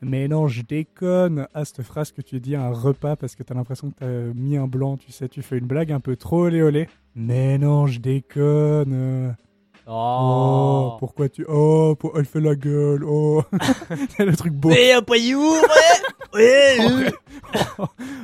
[0.05, 1.47] Mais non, je déconne.
[1.53, 4.34] Ah, cette phrase que tu dis à un repas parce que t'as l'impression que t'as
[4.34, 6.89] mis un blanc, tu sais, tu fais une blague un peu trop olé olé.
[7.16, 9.36] Mais non, je déconne.
[9.86, 11.45] Oh, Oh, pourquoi tu.
[11.47, 12.18] Oh, pour...
[12.18, 13.03] elle fait la gueule.
[13.03, 13.43] Oh,
[14.18, 14.70] c'est le truc beau.
[14.70, 15.41] Mais après you,
[16.34, 17.11] ouais, ouais.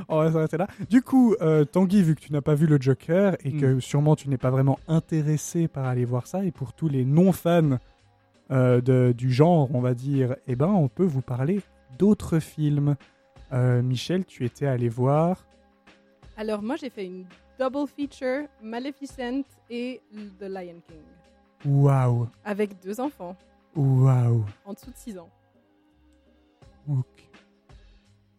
[0.08, 0.68] On va s'arrêter là.
[0.90, 4.16] Du coup, euh, Tanguy, vu que tu n'as pas vu le Joker et que sûrement
[4.16, 7.78] tu n'es pas vraiment intéressé par aller voir ça, et pour tous les non-fans
[8.52, 11.60] euh, de- du genre, on va dire, eh ben, on peut vous parler
[12.00, 12.96] d'autres films.
[13.52, 15.46] Euh, Michel, tu étais allé voir.
[16.38, 17.26] Alors moi j'ai fait une
[17.60, 20.02] double feature Maleficent et
[20.40, 21.04] The Lion King
[21.66, 23.36] Waouh, avec deux enfants
[23.76, 24.46] waouh.
[24.66, 25.30] en dessous de 6 ans.
[26.88, 27.30] Ok.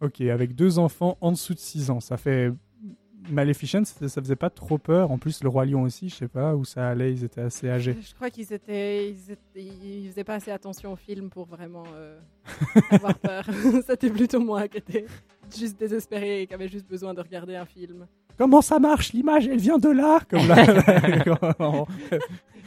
[0.00, 2.50] Ok, avec deux enfants en dessous de 6 ans, ça fait.
[3.30, 5.10] Maleficent, ça faisait pas trop peur.
[5.10, 7.68] En plus, le Roi Lion aussi, je sais pas où ça allait, ils étaient assez
[7.68, 7.96] âgés.
[8.00, 11.84] Je crois qu'ils étaient, ils étaient- ils faisaient pas assez attention au film pour vraiment
[11.94, 12.18] euh,
[12.90, 13.44] avoir peur.
[13.86, 15.06] C'était plutôt moi qui étais
[15.56, 18.06] juste désespéré et qui avait juste besoin de regarder un film.
[18.38, 19.12] Comment ça marche?
[19.12, 20.20] L'image, elle vient de là?
[20.30, 20.64] Comme là,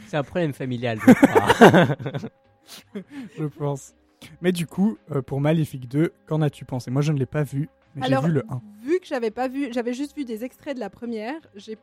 [0.08, 1.96] C'est un problème familial, je crois.
[3.38, 3.94] je pense.
[4.40, 6.90] Mais du coup, euh, pour Maléfique 2, qu'en as-tu pensé?
[6.90, 8.60] Moi, je ne l'ai pas vu, mais Alors, vu le 1.
[8.82, 11.78] vu que j'avais pas vu, j'avais juste vu des extraits de la première, j'ai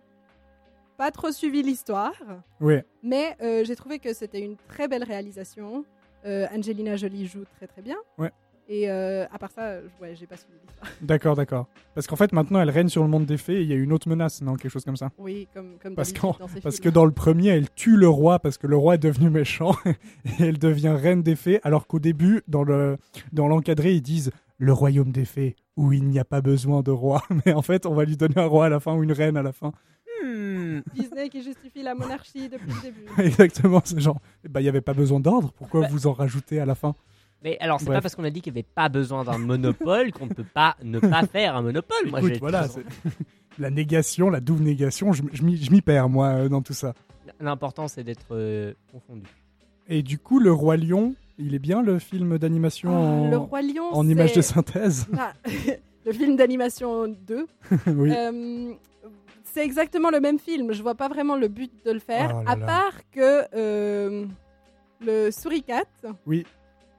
[0.97, 2.13] pas trop suivi l'histoire,
[3.03, 5.85] mais euh, j'ai trouvé que c'était une très belle réalisation.
[6.25, 7.95] Euh, Angelina Jolie joue très très bien.
[8.19, 8.29] Ouais.
[8.69, 10.89] Et euh, à part ça, ouais, j'ai pas suivi l'histoire.
[11.01, 11.67] d'accord, d'accord.
[11.95, 13.75] Parce qu'en fait, maintenant, elle règne sur le monde des fées et il y a
[13.75, 15.09] une autre menace, non Quelque chose comme ça.
[15.17, 18.07] Oui, comme comme Parce, qu'en- dans ces parce que dans le premier, elle tue le
[18.07, 21.59] roi parce que le roi est devenu méchant et elle devient reine des fées.
[21.63, 22.97] Alors qu'au début, dans le
[23.33, 26.91] dans l'encadré, ils disent le royaume des fées où il n'y a pas besoin de
[26.91, 27.23] roi.
[27.45, 29.35] Mais en fait, on va lui donner un roi à la fin ou une reine
[29.35, 29.71] à la fin.
[30.23, 30.81] Hmm.
[30.93, 33.05] Disney qui justifie la monarchie depuis le début.
[33.17, 35.51] Exactement, c'est genre, bah, il n'y avait pas besoin d'ordre.
[35.53, 35.87] Pourquoi Bah.
[35.89, 36.95] vous en rajoutez à la fin?
[37.43, 40.11] Mais alors, c'est pas parce qu'on a dit qu'il n'y avait pas besoin d'un monopole
[40.11, 42.07] qu'on ne peut pas ne pas faire un monopole.
[42.07, 42.67] Moi, Écoute, voilà,
[43.57, 46.73] la négation, la double négation, je, je m'y je m'y perds moi euh, dans tout
[46.73, 46.93] ça.
[47.39, 49.25] L'important, c'est d'être euh, confondu.
[49.87, 53.37] Et du coup, le roi lion, il est bien le film d'animation Ah, en, le
[53.37, 53.93] roi lion.
[53.93, 55.07] en image de synthèse.
[55.17, 55.33] Ah,
[56.05, 57.47] le film d'animation 2.
[57.87, 58.11] oui.
[58.15, 58.71] Euh,
[59.43, 60.71] c'est exactement le même film.
[60.73, 62.65] Je vois pas vraiment le but de le faire, Oh là à là.
[62.65, 64.25] part que euh,
[65.05, 65.83] le souricat,
[66.25, 66.45] Oui.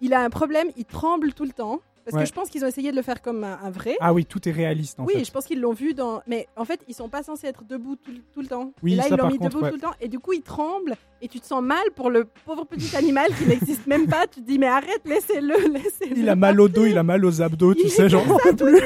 [0.00, 1.80] il a un problème, il tremble tout le temps.
[2.04, 2.22] Parce Ouais.
[2.22, 3.96] que je pense qu'ils ont essayé de le faire comme un, un vrai.
[4.00, 5.24] Ah oui, tout est réaliste en oui, fait.
[5.24, 6.20] je pense qu'ils l'ont vu dans.
[6.26, 8.72] Mais en fait, ils sont pas censés être debout tout, le- tout le temps.
[8.82, 9.70] Oui, et là, ça, ils l'ont mis contre, debout ouais.
[9.70, 9.94] tout le temps.
[10.00, 10.94] Et du coup, il tremble.
[11.20, 14.26] Et tu te sens mal pour le pauvre petit animal qui n'existe même pas.
[14.26, 16.18] Tu te dis, mais arrête, laissez-le, laissez-le.
[16.18, 18.10] Il a mal au dos, il a mal aux abdos, tu sais, peut
[18.50, 18.80] tout plus.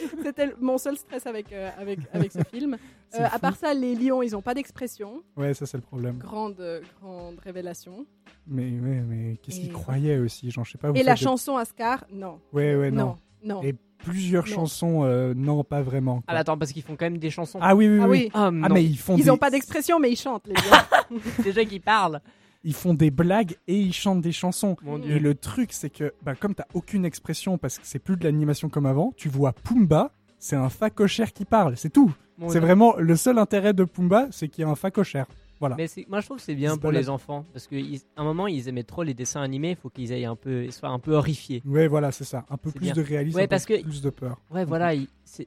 [0.22, 2.76] C'était mon seul stress avec, euh, avec, avec ce film.
[3.18, 5.22] Euh, à part ça, les lions, ils ont pas d'expression.
[5.36, 6.18] Ouais, ça c'est le problème.
[6.18, 8.06] Grande, euh, grande révélation.
[8.46, 9.82] Mais, mais, mais qu'est-ce Et qu'il voilà.
[9.84, 10.50] croyait aussi?
[10.50, 10.90] Genre, je sais pas.
[10.90, 12.40] vous Et la chanson Ascar, non.
[12.52, 13.16] Ouais, ouais, non.
[13.44, 13.62] Non, non.
[13.62, 14.54] Et plusieurs Non.
[14.54, 16.16] chansons, euh, non, pas vraiment.
[16.16, 16.24] quoi.
[16.28, 17.58] Ah, attends, parce qu'ils font quand même des chansons.
[17.62, 18.18] Ah oui, oui, Ah oui.
[18.24, 19.30] oui, Ah, Ah, mais ils font ils des...
[19.30, 20.54] ont pas d'expression, mais ils chantent, les
[21.10, 21.20] lions.
[21.42, 22.20] déjà qui parlent.
[22.66, 24.76] Ils font des blagues et ils chantent des chansons.
[24.82, 25.00] Mon.
[25.02, 28.24] Et le truc, c'est que bah, comme t'as aucune expression parce que c'est plus de
[28.24, 32.12] l'animation comme avant, tu vois Pumba, c'est un facochère qui parle, c'est tout.
[32.48, 35.26] C'est vraiment le seul intérêt de Pumba, c'est qu'il y a un facochère.
[35.58, 35.74] Voilà.
[35.76, 37.76] Mais moi je trouve que c'est bien pour les enfants parce qu'à
[38.18, 40.90] un moment ils aimaient trop les dessins animés, il faut qu'ils aient un peu, soient
[40.90, 41.62] un peu horrifiés.
[41.64, 42.44] Ouais, voilà, c'est ça.
[42.50, 42.92] Un peu plus bien.
[42.92, 44.38] de réalisme, Ouais, un peu parce que- plus de peur.
[44.50, 45.46] Ouais, voilà, il- c'est-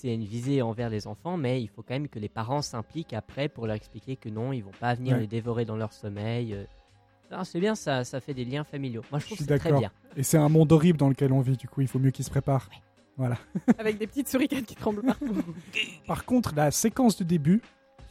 [0.00, 3.12] c'est une visée envers les enfants, mais il faut quand même que les parents s'impliquent
[3.12, 5.20] après pour leur expliquer que non, ils vont pas venir Ouais.
[5.22, 6.54] les dévorer dans leur sommeil.
[6.54, 6.64] euh.
[7.30, 9.02] Non, c'est bien, ça, ça fait des liens familiaux.
[9.10, 9.80] Moi je Je trouve suis que c'est très d'accord.
[9.80, 9.92] bien.
[10.16, 12.24] Et c'est un monde horrible dans lequel on vit, du coup, il faut mieux qu'ils
[12.24, 12.68] se préparent.
[13.78, 15.34] avec des petites souricates qui tremblent partout.
[16.06, 17.60] Par contre, la séquence du début,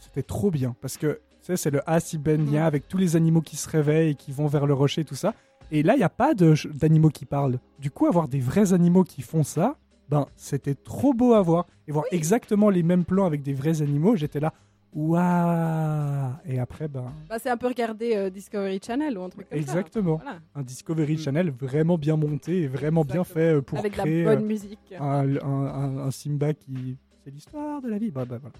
[0.01, 0.75] c'était trop bien.
[0.81, 2.67] Parce que, tu sais, c'est le Asibendien Mhm.
[2.67, 5.15] avec tous les animaux qui se réveillent et qui vont vers le rocher et tout
[5.15, 5.33] ça.
[5.71, 7.59] Et là, il n'y a pas d'animaux qui parlent.
[7.79, 9.77] Du coup, avoir des vrais animaux qui font ça,
[10.09, 11.65] ben, c'était trop beau à voir.
[11.87, 14.53] Et voir exactement les mêmes plans avec des vrais animaux, j'étais là,
[14.93, 19.49] waouh Et après, ben, bah, c'est un peu regarder euh, Discovery Channel ou un truc
[19.49, 20.17] comme exactement.
[20.17, 20.23] ça.
[20.23, 20.39] Voilà.
[20.55, 21.19] Un Discovery Mm.
[21.19, 23.33] Channel vraiment bien monté et vraiment bien Exactement.
[23.47, 24.93] fait euh, pour Avec de la créer bonne euh, musique.
[24.99, 26.97] un, un- un- un Simba qui...
[27.23, 28.11] C'est l'histoire de la vie.
[28.11, 28.55] Bah, bah, voilà.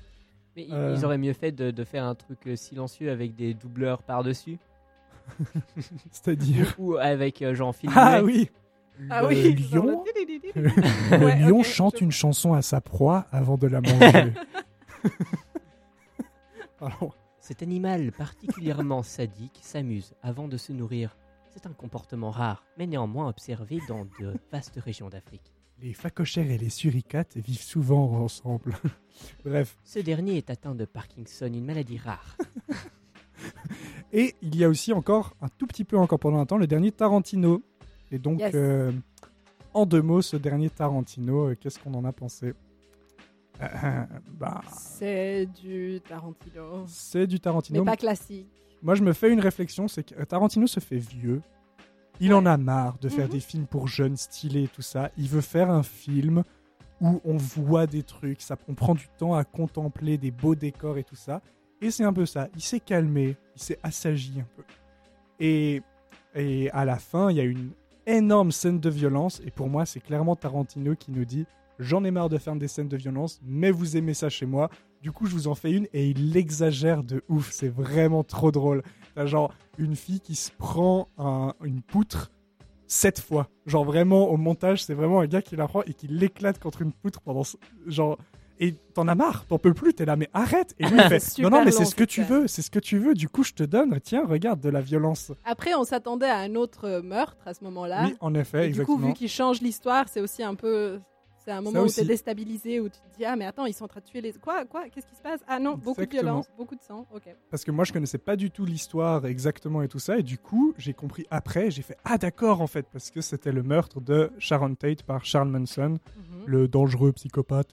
[0.56, 0.96] Mais ils- Euh.
[0.98, 4.58] ils auraient mieux fait de, de faire un truc silencieux avec des doubleurs par-dessus
[6.12, 6.74] C'est-à-dire...
[6.78, 8.50] ou avec euh, film Ah oui
[9.10, 9.54] Ah Le oui.
[9.56, 10.04] lion
[10.56, 10.62] le-
[11.20, 14.34] Le Ouais, lion chante je- une chanson à sa proie avant de la manger.
[17.40, 21.16] Cet animal particulièrement sadique s'amuse avant de se nourrir.
[21.50, 25.54] C'est un comportement rare, mais néanmoins observé dans de vastes régions d'Afrique.
[25.82, 28.76] Les phacochères et les suricates vivent souvent ensemble.
[29.46, 29.78] Bref.
[29.84, 32.38] Ce dernier est atteint de Parkinson, une maladie rare.
[34.12, 36.68] Et il y a aussi encore, un tout petit peu encore pendant un temps, le
[36.68, 37.62] dernier Tarantino.
[38.12, 38.52] Et donc, Yes.
[38.56, 38.92] euh,
[39.74, 42.54] en deux mots, ce dernier Tarantino, euh, qu'est-ce qu'on en a pensé?
[43.62, 43.66] Euh,
[44.40, 46.86] bah, C'est du Tarantino.
[46.88, 47.80] C'est du Tarantino.
[47.84, 48.48] Mais pas classique.
[48.84, 51.42] Moi, je me fais une réflexion, c'est que Tarantino se fait vieux.
[52.20, 53.32] Il en a marre de faire Mhm.
[53.32, 55.12] des films pour jeunes, stylés et tout ça.
[55.18, 56.44] Il veut faire un film
[57.02, 60.98] où on voit des trucs, ça, on prend du temps à contempler des beaux décors
[60.98, 61.42] et tout ça.
[61.80, 62.48] Et c'est un peu ça.
[62.56, 64.64] Il s'est calmé, il s'est assagi un peu.
[65.40, 65.84] Et,
[66.34, 67.70] et à la fin, il y a une
[68.08, 69.40] énorme scène de violence.
[69.46, 71.46] Et pour moi, c'est clairement Tarantino qui nous dit
[71.80, 74.70] J'en ai marre de faire des scènes de violence, mais vous aimez ça chez moi.
[75.04, 77.52] Du coup, je vous en fais une et il l'exagère de ouf.
[77.52, 78.82] C'est vraiment trop drôle.
[79.14, 82.32] T'as genre une fille qui se prend un- une poutre
[82.88, 83.48] sept fois.
[83.68, 86.82] Genre vraiment au montage, c'est vraiment un gars qui la prend et qui l'éclate contre
[86.82, 87.44] une poutre pendant
[87.86, 88.18] genre.
[88.60, 91.42] Et t'en as marre, t'en peux plus, t'es là, mais arrête Et lui, il fait
[91.44, 93.44] Non, non, mais c'est ce que tu veux, c'est ce que tu veux, du coup,
[93.44, 95.32] je te donne, tiens, regarde, de la violence.
[95.46, 98.06] Après, on s'attendait à un autre euh, meurtre à ce moment-là.
[98.06, 99.08] Oui, en effet, Et du coup, exactement.
[99.10, 101.00] vu qu'il change l'histoire, c'est aussi un peu.
[101.46, 103.74] C'est un Ça moment où t'es déstabilisé, où tu te dis ah mais attends ils
[103.74, 105.40] sont en train de tuer les quoi quoi qu'est-ce qui se passe?
[105.48, 106.22] Ah non beaucoup de Exactement.
[106.24, 107.08] violence, beaucoup de sang.
[107.16, 107.24] Ok.
[107.50, 110.18] Parce que moi, je connaissais pas du tout l'histoire exactement et tout ça.
[110.18, 111.72] Et du coup, j'ai compris après.
[111.72, 112.86] J'ai fait Ah, d'accord, en fait.
[112.92, 116.44] Parce que c'était le meurtre de Sharon Tate par Charles Manson, Mhm.
[116.48, 117.70] le dangereux psychopathe.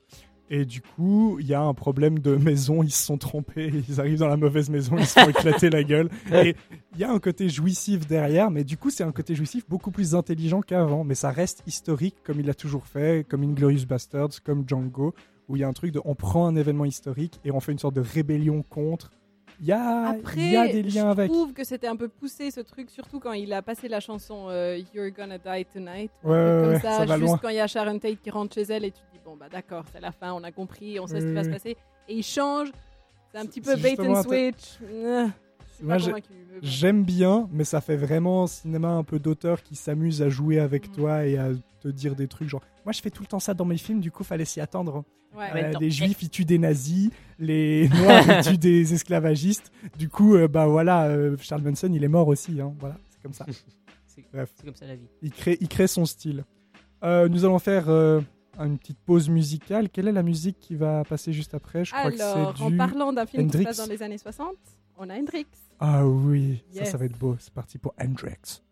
[0.56, 2.85] Et du coup, il y a un problème de maison.
[2.85, 3.72] Ils se sont trompés.
[3.89, 4.94] Ils arrivent dans la mauvaise maison.
[4.97, 6.09] Ils se font éclater la gueule.
[6.32, 6.55] Et
[6.94, 8.52] il y a un côté jouissif derrière.
[8.52, 11.02] Mais du coup, c'est un côté jouissif beaucoup plus intelligent qu'avant.
[11.02, 13.26] Mais ça reste historique comme il l'a toujours fait.
[13.28, 15.12] Comme Inglorious Bastards, comme Django.
[15.48, 16.01] Où il y a un truc de.
[16.05, 19.10] On prend un événement historique et on fait une sorte de rébellion contre.
[19.60, 21.31] Il y a, Après, il y a des liens je avec.
[21.32, 24.47] trouve que c'était un peu poussé ce truc, surtout quand il a passé la chanson
[24.48, 26.10] euh, You're Gonna Die Tonight.
[26.24, 27.39] Ouais, ouais, comme ouais, ça, ça va juste loin.
[27.43, 29.84] quand il y a Sharon Tate qui rentre chez elle et tu bon bah d'accord,
[29.92, 31.76] c'est la fin, on a compris, on sait ce qui Oui, va se passer.
[32.09, 32.68] Et il change,
[33.32, 34.78] c'est un petit peu bait and switch.
[34.82, 35.26] Euh,
[35.82, 35.96] Moi.
[36.62, 40.88] J'aime bien, mais ça fait vraiment cinéma un peu d'auteur qui s'amuse à jouer avec
[40.88, 40.94] Mhm.
[40.94, 41.48] toi et à
[41.80, 42.62] te dire des trucs genre.
[42.84, 45.05] Moi, je fais tout le temps ça dans mes films, du coup, fallait s'y attendre.
[45.36, 45.52] Ouais.
[45.52, 47.10] même Euh, les juifs, ils tuent des nazis,
[47.40, 49.72] les noirs, ils tuent des esclavagistes.
[49.98, 52.60] Du coup, euh, bah voilà, euh, Charles Manson, il est mort aussi.
[52.60, 52.72] Hein.
[52.78, 53.44] Voilà, c'est comme ça.
[54.06, 54.51] C'est Bref.
[54.55, 55.09] c'est comme ça la vie.
[55.22, 56.44] Il crée, il crée son style.
[57.02, 58.20] Euh, nous allons faire euh,
[58.59, 59.89] une petite pause musicale.
[59.90, 61.85] Quelle est la musique qui va passer juste après?
[61.85, 62.76] Je crois Alors, que c'est en du.
[62.76, 63.62] parlant d'un film qui Hendrix.
[63.64, 64.48] se passe dans les années 60,
[64.98, 65.47] on a Hendrix.
[65.81, 66.90] Ah oui, ça, Yes.
[66.93, 67.36] ça va être beau.
[67.39, 68.62] C'est parti pour Hendrix.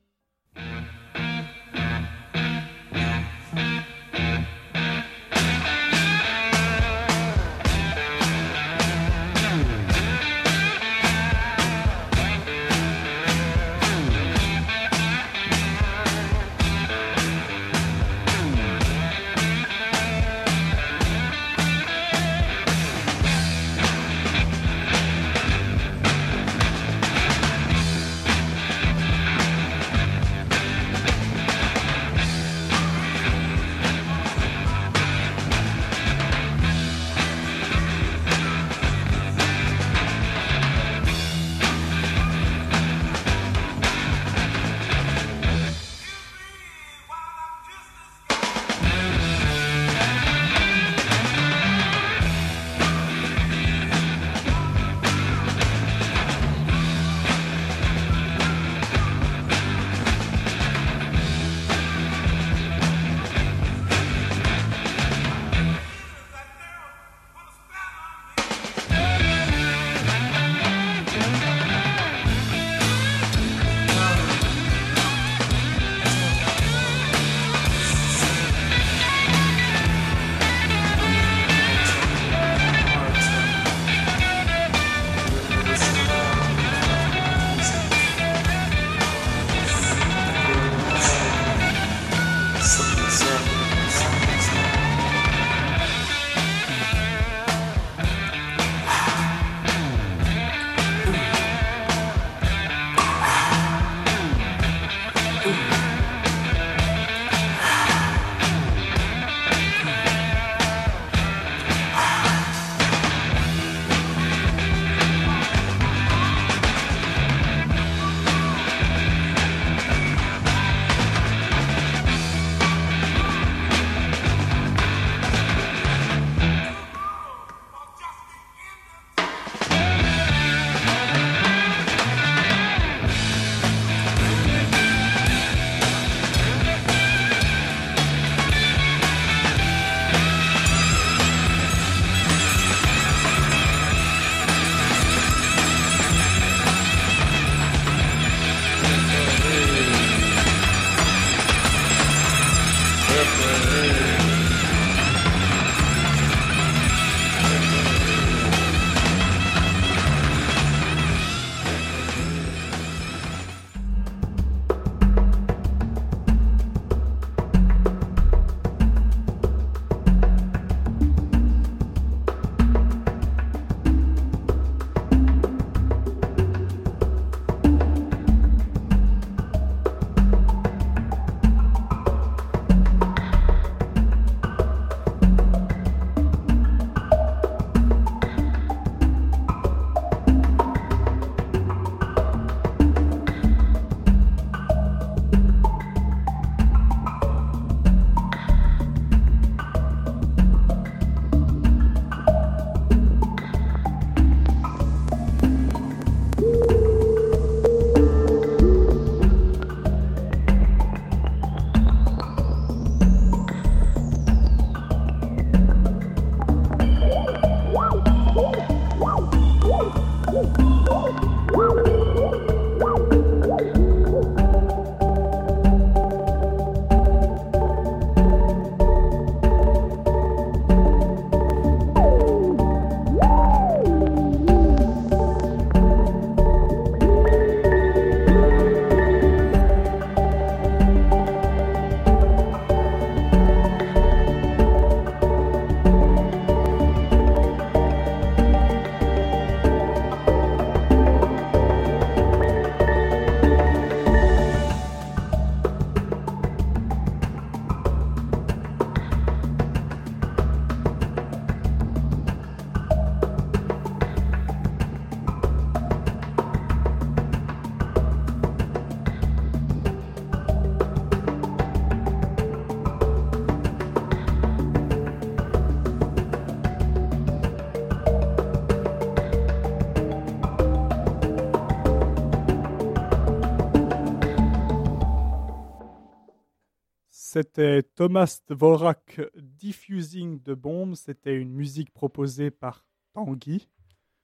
[287.42, 290.94] C'était Thomas Dvorak Diffusing the Bomb.
[290.94, 293.68] C'était une musique proposée par Tanguy.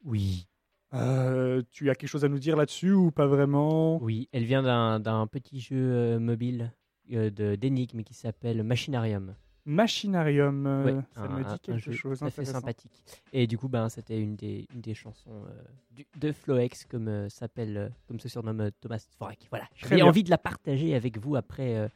[0.04, 0.46] Oui.
[0.94, 4.00] Euh, tu as quelque chose à nous dire là-dessus ou pas vraiment?
[4.02, 4.62] Oui, elle vient
[5.00, 6.72] d'un petit jeu euh, mobile
[7.12, 9.34] euh, d'énigmes qui s'appelle Machinarium.
[9.66, 12.20] Machinarium, euh, Ouais, ça un- me un- dit un quelque jeu chose.
[12.20, 13.04] tout fait sympathique.
[13.34, 17.08] Et du coup, ben, c'était une des, une des chansons euh, du- de Floex, comme
[17.08, 19.40] euh, s'appelle, euh, comme se surnomme Thomas Dvorak.
[19.50, 21.90] Voilà, j'avais envie de la partager avec vous après.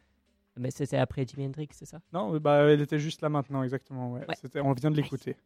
[0.58, 2.00] Mais c'était après Jimi Hendrix, c'est ça?
[2.12, 4.12] Non, bah, elle était juste là maintenant, exactement.
[4.12, 4.26] Ouais.
[4.62, 5.36] On vient de l'écouter.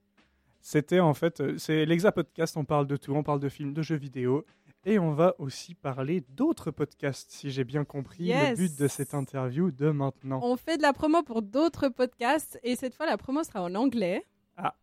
[0.61, 3.73] C'était en fait, euh, c'est l'Exa Podcast, on parle de tout, on parle de films,
[3.73, 4.45] de jeux vidéo,
[4.85, 8.51] et on va aussi parler d'autres podcasts, si j'ai bien compris Yes.
[8.51, 10.41] le but de cette interview de maintenant.
[10.43, 13.75] On fait de la promo pour d'autres podcasts et cette fois la promo sera en
[13.77, 14.25] anglais.
[14.57, 14.75] Ah.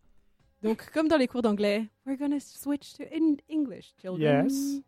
[0.61, 4.45] Donc comme dans les cours d'anglais, we're gonna switch to in English, children.
[4.45, 4.81] Yes.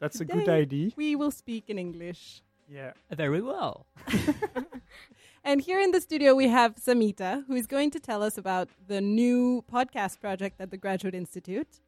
[0.00, 0.90] That's a good idea.
[0.96, 2.42] We will speak in English.
[2.72, 2.92] Yeah.
[3.10, 3.86] Very well.
[5.42, 8.68] And here in the studio we have Samita, who is going to tell us about
[8.88, 11.80] the new podcast project at the Graduate Institute.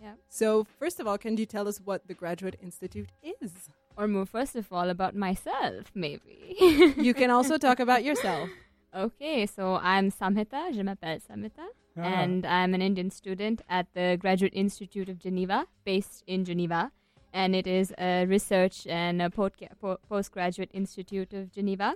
[0.00, 0.12] Yeah.
[0.28, 3.68] So first of all, can you tell us what the Graduate Institute is?
[3.96, 6.54] Or more, first of all, about myself, maybe.
[6.96, 8.48] You can also talk about yourself.
[8.94, 11.66] okay, so I'm Samhita, je m'appelle Samhita,
[11.98, 12.02] Ah.
[12.02, 16.92] and I'm an Indian student at the Graduate Institute of Geneva, based in Geneva.
[17.32, 21.94] And it is a research and a postgraduate institute of Geneva.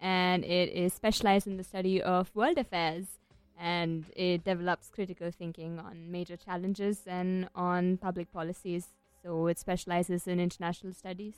[0.00, 3.18] And it is specialized in the study of world affairs.
[3.58, 8.88] And it develops critical thinking on major challenges and on public policies.
[9.22, 11.34] So it specializes in international studies.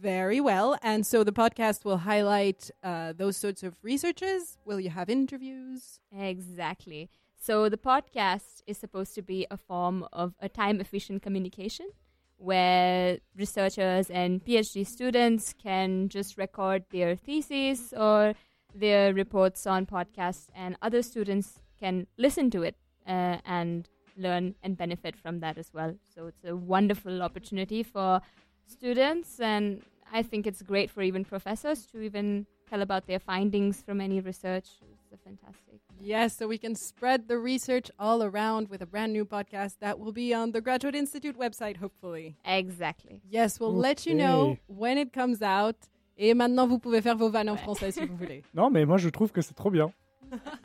[0.00, 0.76] Very well.
[0.82, 4.58] And so the podcast will highlight uh, those sorts of researches.
[4.64, 6.00] Will you have interviews?
[6.16, 7.08] Exactly.
[7.44, 11.88] So the podcast is supposed to be a form of a time efficient communication
[12.36, 18.34] where researchers and PhD students can just record their theses or
[18.76, 22.76] their reports on podcasts, and other students can listen to it
[23.08, 25.96] uh, and learn and benefit from that as well.
[26.14, 28.20] So it's a wonderful opportunity for
[28.68, 29.82] students, and
[30.12, 34.20] I think it's great for even professors to even tell about their findings from any
[34.20, 34.68] research.
[35.12, 35.80] A fantastic.
[36.00, 39.98] Yes, so we can spread the research all around with a brand new podcast that
[39.98, 42.34] will be on the Graduate Institute website, hopefully.
[42.46, 43.20] Exactly.
[43.30, 44.60] Yes, we'll let you know Okay.
[44.68, 45.76] when it comes out.
[46.16, 48.42] Et maintenant, vous pouvez faire vos vannes en français si vous voulez.
[48.54, 49.92] Non, mais moi je trouve que c'est trop bien.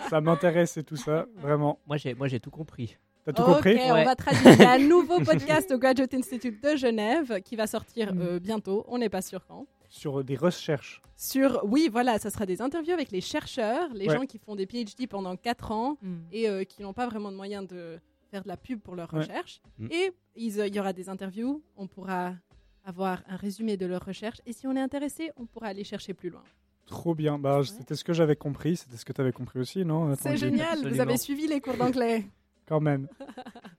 [0.09, 1.79] ça m'intéresse et tout ça, vraiment.
[1.87, 2.97] Moi, j'ai, moi, j'ai tout compris.
[3.25, 4.05] T'as tout ok, compris on Ouais.
[4.05, 4.69] va traduire.
[4.69, 8.21] Un nouveau podcast au Graduate Institute de Genève qui va sortir Mm.
[8.21, 9.65] euh, bientôt, on n'est pas sûr quand.
[9.89, 11.01] Sur des recherches.
[11.15, 14.15] Sur, oui, voilà, ça sera des interviews avec les chercheurs, les Ouais.
[14.15, 16.15] gens qui font des PhD pendant 4 ans Mm.
[16.31, 17.99] et euh, qui n'ont pas vraiment de moyens de
[18.29, 19.21] faire de la pub pour leurs Ouais.
[19.21, 19.61] recherches.
[19.79, 19.87] Mm.
[19.91, 20.11] Et
[20.59, 22.35] euh, il y aura des interviews, on pourra
[22.83, 26.13] avoir un résumé de leurs recherches et si on est intéressé, on pourra aller chercher
[26.13, 26.43] plus loin.
[26.85, 27.37] Trop bien.
[27.39, 28.77] Bah, c'était ce que j'avais compris.
[28.77, 31.75] C'était ce que tu avais compris aussi, non C'est génial, vous avez suivi les cours
[31.75, 32.25] d'anglais.
[32.65, 33.07] Quand même.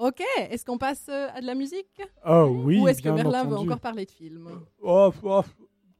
[0.00, 2.00] Ok, est-ce qu'on passe euh, à de la musique?
[2.26, 3.68] Oh oui, Ou est-ce que Merlin veut entendu.
[3.68, 4.48] encore parler de films?
[4.80, 5.42] Oh, oh,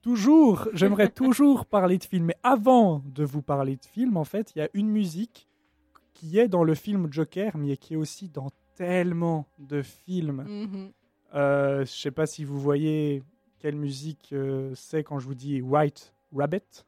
[0.00, 0.68] toujours.
[0.72, 2.24] J'aimerais toujours parler de film.
[2.24, 5.50] Mais avant de vous parler de film, en fait, il y a une musique
[6.14, 10.46] qui est dans le film Joker, mais qui est aussi dans tellement de films.
[10.48, 10.92] Mhm.
[11.34, 13.22] Euh, je sais pas si vous voyez
[13.58, 16.86] quelle musique euh, c'est quand je vous dis White Rabbit.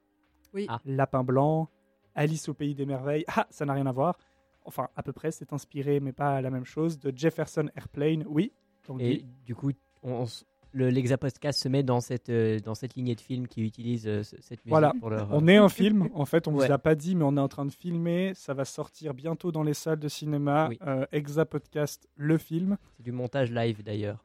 [0.54, 0.64] Oui.
[0.70, 0.80] Ah.
[0.86, 1.68] Lapin blanc,
[2.14, 3.26] Alice au pays des merveilles.
[3.28, 4.16] Ah, ça n'a rien à voir.
[4.64, 8.24] Enfin, à peu près, c'est inspiré, mais pas la même chose, de Jefferson Airplane.
[8.28, 8.52] Oui.
[8.98, 9.70] Et du coup,
[10.02, 10.44] on, on s-
[10.74, 14.06] le l'Exa Podcast se met dans cette, euh, dans cette lignée de films qui utilise
[14.08, 14.92] euh, ce- cette musique Voilà.
[14.98, 15.28] pour leur.
[15.30, 16.66] On est un film, en fait, on Ouais.
[16.66, 18.32] vous a pas dit, mais on est en train de filmer.
[18.34, 20.68] Ça va sortir bientôt dans les salles de cinéma.
[20.70, 20.78] Oui.
[20.86, 24.22] Euh, Exa Podcast, le film, C'est du montage live d'ailleurs.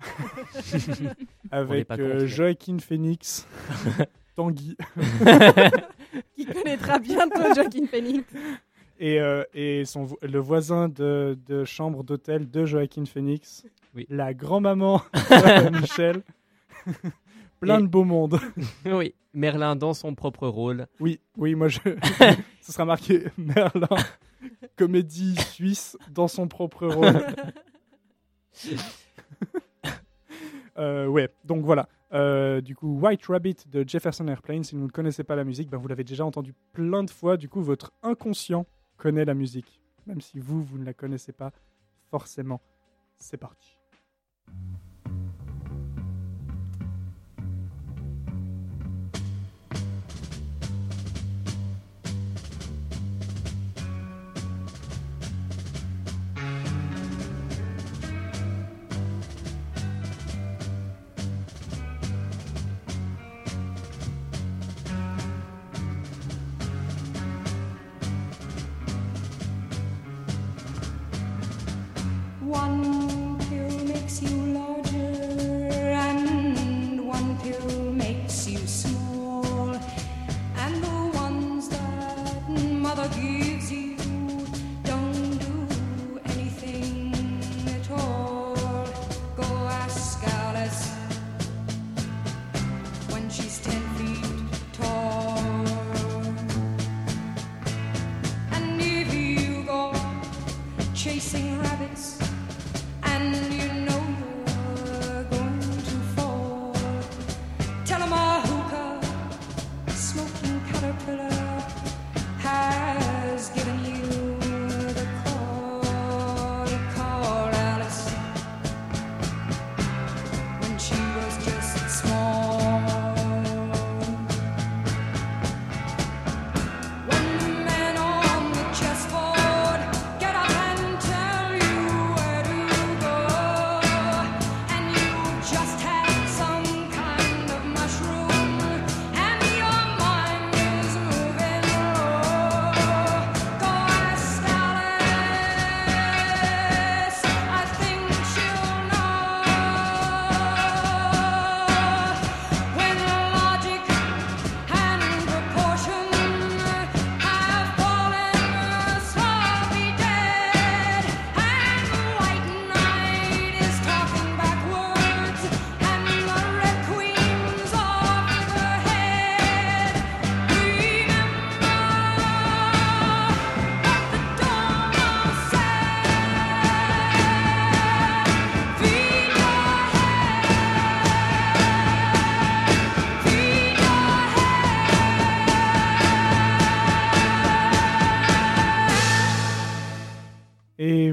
[1.51, 2.25] avec euh, contre.
[2.25, 3.47] Joaquin Phoenix,
[4.35, 4.77] Tanguy.
[6.35, 8.23] Qui connaîtra bientôt Joaquin Phoenix
[8.99, 13.65] et, euh, et son, le voisin de, de chambre d'hôtel de Joaquin Phoenix,
[13.95, 14.05] Oui.
[14.09, 16.23] la grand-maman de Michel,
[17.59, 18.39] plein Et- de beau monde.
[18.85, 20.87] oui, Merlin dans son propre rôle.
[20.99, 21.79] Oui, oui, moi je,
[22.61, 23.87] ce sera marqué Merlin,
[24.75, 27.21] comédie suisse dans son propre rôle.
[30.77, 31.87] Euh, ouais, donc voilà.
[32.13, 35.69] Euh, du coup, White Rabbit de Jefferson Airplane, si vous ne connaissez pas la musique,
[35.69, 37.35] ben, vous l'avez déjà entendu plein de fois.
[37.35, 38.65] Du coup, votre inconscient
[38.97, 41.51] connaît la musique, même si vous, vous ne la connaissez pas
[42.09, 42.61] forcément.
[43.17, 43.77] C'est parti.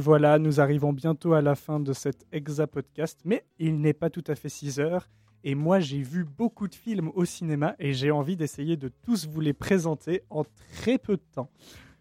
[0.04, 4.10] Voilà, nous arrivons bientôt à la fin de cet Exa podcast, mais il n'est pas
[4.10, 5.08] tout à fait 6 heures.
[5.44, 9.26] Et moi, j'ai vu beaucoup de films au cinéma et j'ai envie d'essayer de tous
[9.26, 10.44] vous les présenter en
[10.74, 11.48] très peu de temps.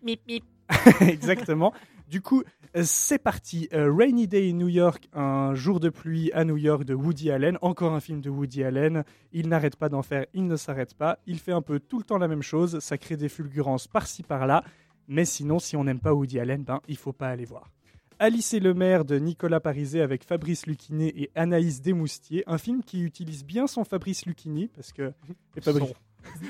[0.03, 0.43] Mip, mip.
[0.99, 1.71] Exactement.
[2.09, 2.43] Du coup,
[2.75, 3.69] euh, c'est parti.
[3.71, 7.31] Euh, Rainy Day in New York, un jour de pluie à New York de Woody
[7.31, 7.57] Allen.
[7.61, 9.05] Encore un film de Woody Allen.
[9.31, 11.19] Il n'arrête pas d'en faire, il ne s'arrête pas.
[11.25, 12.79] Il fait un peu tout le temps la même chose.
[12.79, 14.61] Ça crée des fulgurances par-ci par-là.
[15.07, 17.71] Mais sinon, si on n'aime pas Woody Allen, ben, il faut pas aller voir.
[18.23, 22.43] Alice et le maire de Nicolas Pariset avec Fabrice Lucchini et Anaïs Desmoustiers.
[22.47, 25.11] Un film qui utilise bien son Fabrice Lucchini parce que.
[25.57, 25.93] et Fabrice-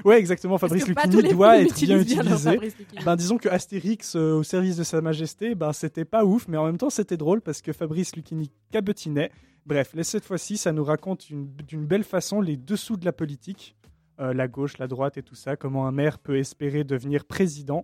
[0.06, 0.60] Ouais, exactement.
[0.60, 2.60] Fabrice Lucchini doit être bien utilisé.
[3.04, 6.58] Ben, disons que Astérix euh, au service de Sa Majesté, ben, c'était pas ouf, mais
[6.58, 9.32] en même temps c'était drôle parce que Fabrice Lucchini cabotinait.
[9.66, 13.14] Bref, là, cette fois-ci, ça nous raconte une- d'une belle façon les dessous de la
[13.14, 13.76] politique,
[14.20, 17.84] Euh, la gauche, la droite et tout ça, comment un maire peut espérer devenir président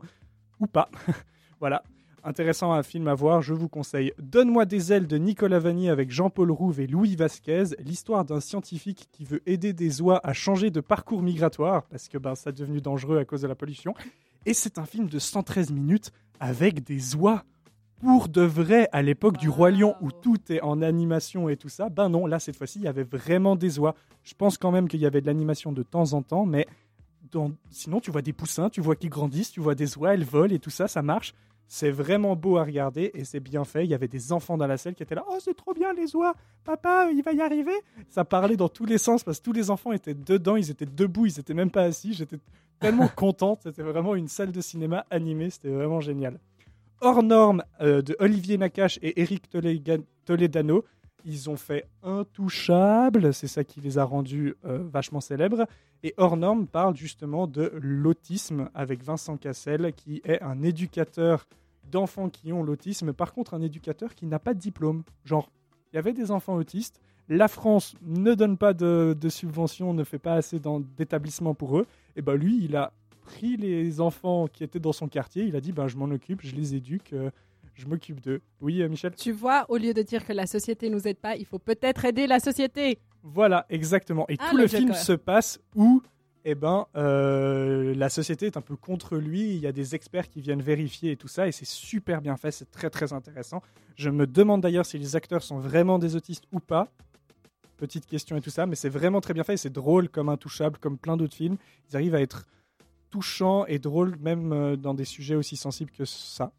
[0.59, 0.91] ou pas.
[1.59, 1.81] voilà.
[2.23, 6.11] Intéressant un film à voir, je vous conseille Donne-moi des ailes de Nicolas Vanier avec
[6.11, 10.69] Jean-Paul Rouve et Louis Vasquez, l'histoire d'un scientifique qui veut aider des oies à changer
[10.69, 13.93] de parcours migratoire parce que ben, ça est devenu dangereux à cause de la pollution.
[14.45, 17.43] Et c'est un film de 113 minutes avec des oies
[18.01, 21.69] pour de vrai à l'époque du Roi Lion où tout est en animation et tout
[21.69, 21.89] ça.
[21.89, 23.95] Ben non, là cette fois-ci il y avait vraiment des oies.
[24.23, 26.67] Je pense quand même qu'il y avait de l'animation de temps en temps, mais
[27.69, 30.53] sinon tu vois des poussins, tu vois qu'ils grandissent, tu vois des oies, elles volent
[30.53, 31.33] et tout ça, ça marche.
[31.71, 33.85] C'est vraiment beau à regarder et c'est bien fait.
[33.85, 35.23] Il y avait des enfants dans la salle qui étaient là.
[35.29, 36.33] Oh, c'est trop bien les oies.
[36.65, 37.75] Papa, il va y arriver.
[38.09, 40.55] Ça parlait dans tous les sens parce que tous les enfants étaient dedans.
[40.55, 41.27] Ils étaient debout.
[41.27, 42.15] Ils étaient même pas assis.
[42.15, 42.37] J'étais
[42.79, 43.59] tellement contente.
[43.61, 45.51] C'était vraiment une salle de cinéma animée.
[45.51, 46.39] C'était vraiment génial.
[47.01, 49.43] Hors norme euh, de Olivier Nakache et Eric
[50.25, 50.83] Toledano.
[51.25, 53.33] Ils ont fait Intouchable.
[53.33, 55.67] C'est ça qui les a rendus euh, vachement célèbres.
[56.03, 61.45] Et Hors norme parle justement de l'autisme avec Vincent Cassel, qui est un éducateur
[61.91, 63.13] d'enfants qui ont l'autisme.
[63.13, 65.03] Par contre, un éducateur qui n'a pas de diplôme.
[65.25, 65.51] Genre,
[65.91, 67.01] il y avait des enfants autistes.
[67.27, 70.59] La France ne donne pas de, subventions, ne fait pas assez
[70.97, 71.85] d'établissements pour eux.
[72.15, 72.91] Et ben lui, il a
[73.21, 75.43] pris les enfants qui étaient dans son quartier.
[75.43, 77.29] Il a dit, ben je m'en occupe, je les éduque, euh,
[77.79, 78.41] je m'occupe d'eux.
[78.61, 79.15] Oui, euh, Michel.
[79.15, 82.05] Tu vois, au lieu de dire que la société nous aide pas, il faut peut-être
[82.05, 82.99] aider la société.
[83.23, 84.25] Voilà, exactement.
[84.29, 86.01] Et Ah, tout le film se passe où
[86.45, 89.53] eh ben, euh, la société est un peu contre lui.
[89.55, 91.47] Il y a des experts qui viennent vérifier et tout ça.
[91.47, 92.51] Et c'est super bien fait.
[92.51, 93.61] C'est très, très intéressant.
[93.95, 96.87] Je me demande d'ailleurs si les acteurs sont vraiment des autistes ou pas.
[97.77, 98.65] Petite question et tout ça.
[98.65, 99.53] Mais c'est vraiment très bien fait.
[99.53, 101.57] et C'est drôle comme Intouchable, comme plein d'autres films.
[101.89, 102.45] Ils arrivent à être
[103.09, 106.51] touchants et drôles, même euh, dans des sujets aussi sensibles que ça.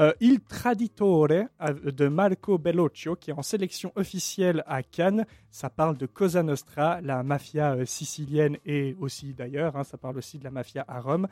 [0.00, 5.24] Euh, Il Traditore de Marco Bellocchio, qui est en sélection officielle à Cannes.
[5.50, 10.18] Ça parle de Cosa Nostra, la mafia euh, sicilienne et aussi d'ailleurs, hein, ça parle
[10.18, 11.28] aussi de la mafia à Rome.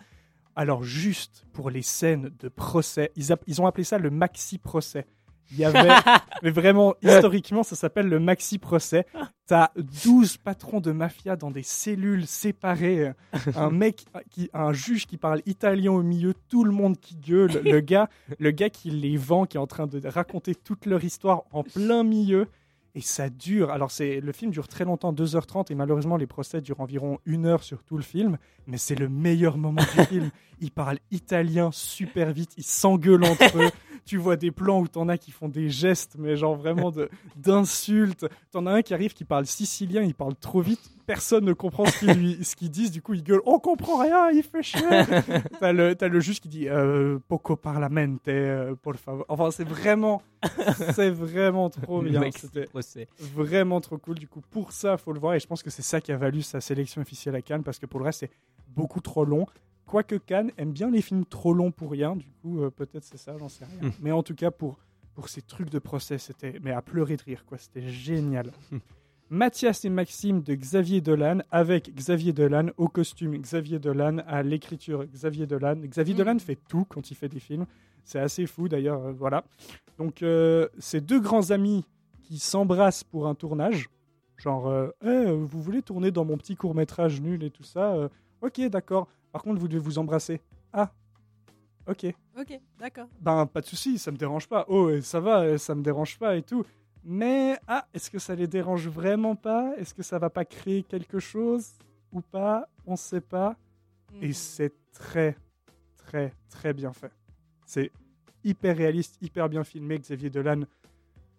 [0.55, 5.07] Alors juste pour les scènes de procès, ils, ont appelé ça le maxi procès.
[5.51, 5.89] Il y avait,
[6.43, 9.07] mais vraiment, historiquement, ça s'appelle le maxi procès.
[9.47, 13.13] T'as 12 patrons de mafia dans des cellules séparées.
[13.55, 17.61] Un mec, qui, un juge qui parle italien au milieu, tout le monde qui gueule.
[17.65, 18.09] Le gars,
[18.39, 21.63] le gars qui les vend, qui est en train de raconter toute leur histoire en
[21.63, 22.47] plein milieu.
[22.95, 23.71] Et ça dure.
[23.71, 27.47] Alors, c'est le film dure très longtemps, 2h30, et malheureusement, les procès durent environ une
[27.47, 28.37] heure sur tout le film.
[28.67, 30.31] Mais c'est le meilleur moment du film.
[30.61, 33.71] Ils parlent italien super vite, ils s'engueulent entre eux.
[34.05, 36.93] Tu vois des plans où t'en as qui font des gestes, mais genre vraiment
[37.37, 38.27] d'insultes.
[38.51, 40.81] T'en as un qui arrive qui parle sicilien, il parle trop vite.
[41.07, 42.91] Personne ne comprend ce qu'ils qu'ils disent.
[42.91, 44.81] Du coup, il gueule On comprend rien, il fait chier.
[45.61, 49.25] T'as le, juge qui dit euh, Poco parlamente, euh, por favor.
[49.29, 50.23] Enfin, c'est vraiment,
[50.95, 52.23] c'est vraiment trop bien.
[52.33, 52.69] C'était
[53.21, 54.19] vraiment trop cool.
[54.19, 55.35] Du coup, pour ça, faut le voir.
[55.35, 57.79] Et je pense que c'est ça qui a valu sa sélection officielle à Cannes, parce
[57.79, 58.31] que pour le reste, c'est
[58.69, 59.47] beaucoup trop long.
[59.93, 62.17] Quoique Cannes aime bien les films trop longs pour rien.
[62.17, 63.91] Du coup, euh, peut-être c'est ça, j'en sais rien.
[63.91, 63.93] Hmm.
[64.01, 64.79] Mais en tout cas, pour,
[65.15, 67.59] pour ces trucs de procès, c'était mais à pleurer de rire, quoi.
[67.59, 68.51] C'était génial.
[69.29, 75.05] Mathias et Maxime de Xavier Dolan, avec Xavier Dolan au costume Xavier Dolan, à l'écriture
[75.05, 75.77] Xavier Dolan.
[75.85, 76.17] Xavier Mm.
[76.17, 77.67] Dolan fait tout quand il fait des films.
[78.03, 79.45] C'est assez fou d'ailleurs, euh, voilà.
[79.99, 81.85] Donc, euh, ces deux grands amis
[82.23, 83.91] qui s'embrassent pour un tournage.
[84.39, 87.93] Genre, euh, Eh, vous voulez tourner dans mon petit court métrage nul et tout ça
[87.93, 88.09] euh,
[88.41, 89.07] Ok, d'accord.
[89.33, 90.41] Par contre, vous devez vous embrasser.
[90.73, 90.93] Ah,
[91.89, 92.07] ok.
[92.39, 93.09] Ok, d'accord.
[93.21, 94.65] Ben, pas de souci, ça me dérange pas.
[94.69, 96.65] Oh, ça va, ça me dérange pas et tout.
[97.05, 99.75] Mais, ah, est-ce que ça les dérange vraiment pas?
[99.77, 101.73] Est-ce que ça va pas créer quelque chose
[102.13, 102.69] ou pas?
[102.87, 103.57] On sait pas.
[104.13, 104.23] Hmm.
[104.23, 105.37] Et c'est très,
[105.97, 107.11] très, très bien fait.
[107.67, 107.91] C'est
[108.45, 109.99] hyper réaliste, hyper bien filmé.
[109.99, 110.61] Xavier Dolan,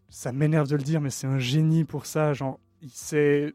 [0.09, 2.33] ça m'énerve de le dire, mais c'est un génie pour ça.
[2.33, 3.53] Genre, il- c'est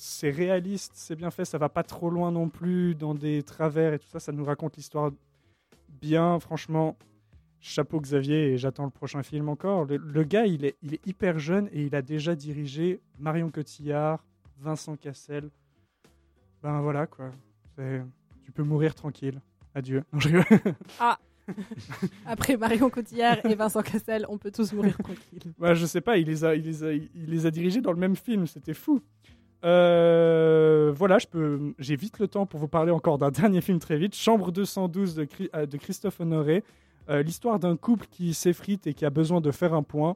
[0.00, 3.94] c'est réaliste, c'est bien fait, ça va pas trop loin non plus dans des travers
[3.94, 4.20] et tout ça.
[4.20, 5.10] Ça nous raconte l'histoire
[5.88, 6.96] bien, franchement.
[7.58, 9.86] chapeau Xavier et j'attends le prochain film encore.
[9.86, 13.50] Le, le gars, il est, il est hyper jeune et il a déjà dirigé Marion
[13.50, 14.24] Cotillard,
[14.60, 15.50] Vincent Cassel.
[16.62, 17.32] Ben voilà quoi.
[17.76, 19.40] Tu peux mourir tranquille.
[19.74, 20.04] Adieu.
[20.12, 20.74] Non, je rigole.
[22.26, 25.52] Après Marion Cotillard et Vincent Cassel, on peut tous mourir tranquille.
[25.58, 27.92] Ouais, je sais pas, il les a, il les a, il les a dirigés dans
[27.92, 29.00] le même film, c'était fou.
[29.64, 33.78] Euh, voilà, je peux, j'ai vite le temps pour vous parler encore d'un dernier film
[33.78, 36.62] très vite, Chambre 212 de, Chri- euh, de Christophe Honoré,
[37.10, 40.14] Euh, l'histoire d'un couple qui s'effrite et qui a besoin de faire un point.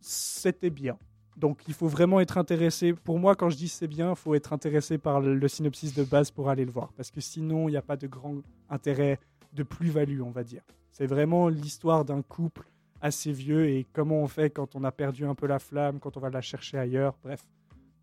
[0.00, 0.96] C'était bien.
[1.36, 2.94] Donc il faut vraiment être intéressé.
[2.94, 6.02] Pour moi, quand je dis c'est bien, il faut être intéressé par le synopsis de
[6.02, 8.36] base pour aller le voir, parce que sinon il n'y a pas de grand
[8.70, 9.18] intérêt
[9.52, 10.62] de plus-value, on va dire.
[10.92, 12.66] C'est vraiment l'histoire d'un couple
[13.02, 16.16] assez vieux et comment on fait quand on a perdu un peu la flamme, quand
[16.16, 17.42] on va la chercher ailleurs, bref,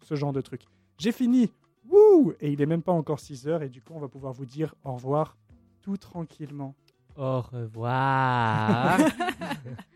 [0.03, 0.61] ce genre de truc.
[0.97, 1.51] J'ai fini,
[1.89, 4.33] wouh Et il est même pas encore 6 heures et du coup on va pouvoir
[4.33, 5.37] vous dire au revoir
[5.81, 6.75] tout tranquillement.
[7.15, 8.97] Au revoir.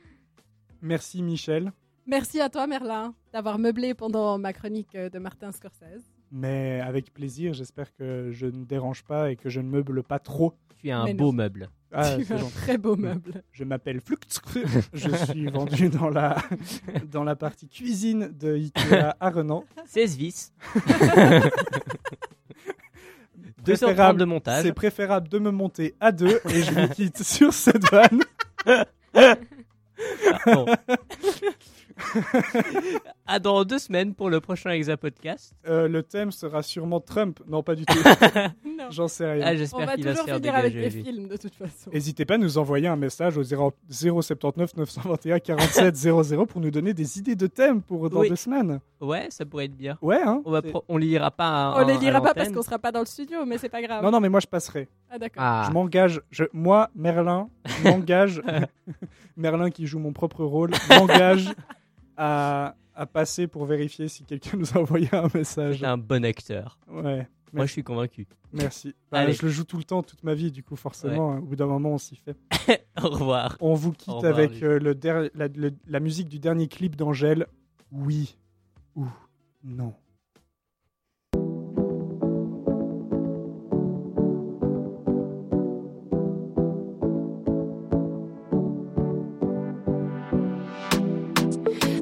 [0.82, 1.72] Merci Michel,
[2.07, 6.03] Merci à toi, Merlin, d'avoir meublé pendant ma chronique de Martin Scorsese.
[6.32, 10.18] mais avec plaisir, j'espère que je ne dérange pas et que je ne meuble pas
[10.18, 10.53] trop.
[10.80, 11.34] tu es un Mais beau non.
[11.34, 11.69] meuble.
[11.93, 13.43] Ah, tu as un très beau meuble.
[13.51, 14.18] Je m'appelle Flux.
[14.93, 16.38] Je suis vendu dans la,
[17.11, 19.65] dans la partie cuisine de Ikea à Renan.
[19.88, 20.53] 16 vis.
[23.63, 24.63] 230 Préférable- de montage.
[24.63, 28.22] C'est préférable de me monter à deux et je vous quitte sur cette vanne.
[30.47, 30.65] Bon.
[33.31, 35.53] à dans deux semaines pour le prochain Exa Podcast.
[35.67, 37.39] Euh, le thème sera sûrement Trump.
[37.47, 37.97] Non, pas du tout.
[38.89, 39.45] J'en sais rien.
[39.47, 40.89] Ah, On j'espère va qu'il va se toujours faire finir avec lui.
[41.03, 41.89] films, de toute façon.
[41.93, 46.71] N'hésitez pas à nous envoyer un message au 0, 079 921 47 00 pour nous
[46.71, 48.29] donner des idées de thèmes pour dans Oui.
[48.29, 48.79] deux semaines.
[48.99, 49.97] Ouais, ça pourrait être bien.
[50.01, 51.71] Ouais, hein On, va pro- on lira pas.
[51.71, 53.81] à- On les lira pas parce qu'on sera pas dans le studio, mais c'est pas
[53.81, 54.03] grave.
[54.03, 54.89] Non, non, mais moi je passerai.
[55.09, 55.41] Ah, d'accord.
[55.43, 56.21] Ah, Je m'engage.
[56.31, 56.43] Je...
[56.53, 58.41] Moi, Merlin, je m'engage.
[59.37, 61.49] Merlin qui joue mon propre rôle, m'engage
[62.17, 62.75] à...
[62.95, 65.84] à passer pour vérifier si quelqu'un nous a envoyé un message.
[65.84, 66.77] un bon acteur.
[66.89, 67.27] Ouais.
[67.53, 68.27] Moi, je suis convaincu.
[68.53, 68.95] Merci.
[69.11, 71.55] Bah, je le joue tout le temps, toute ma vie, du coup, forcément, au bout
[71.57, 72.35] d'un moment, on s'y fait.
[73.03, 73.57] Au revoir.
[73.59, 76.95] On vous quitte revoir, avec euh, le der- la, le- la musique du dernier clip
[76.95, 77.47] d'Angèle.
[77.91, 78.38] Oui
[78.95, 79.05] ou
[79.65, 79.93] non.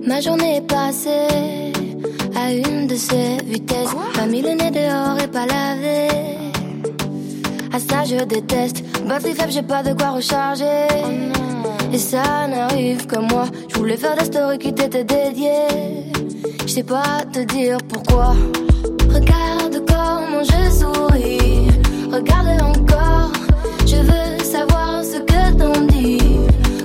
[0.09, 1.71] Ma journée est passée
[2.35, 3.95] à une de ces vitesses.
[4.15, 6.07] Pas mis le nez dehors et pas lavé.
[7.71, 8.83] À ça je déteste.
[9.07, 10.87] Batterie faible, j'ai pas de quoi recharger.
[11.93, 13.45] Et ça n'arrive que moi.
[13.67, 16.09] Je voulais faire des stories qui t'étaient dédiées.
[16.65, 18.33] Je sais pas te dire pourquoi.
[19.13, 21.67] Regarde comment je souris.
[22.11, 23.31] Regarde encore.
[23.85, 26.17] Je veux savoir ce que t'en dis.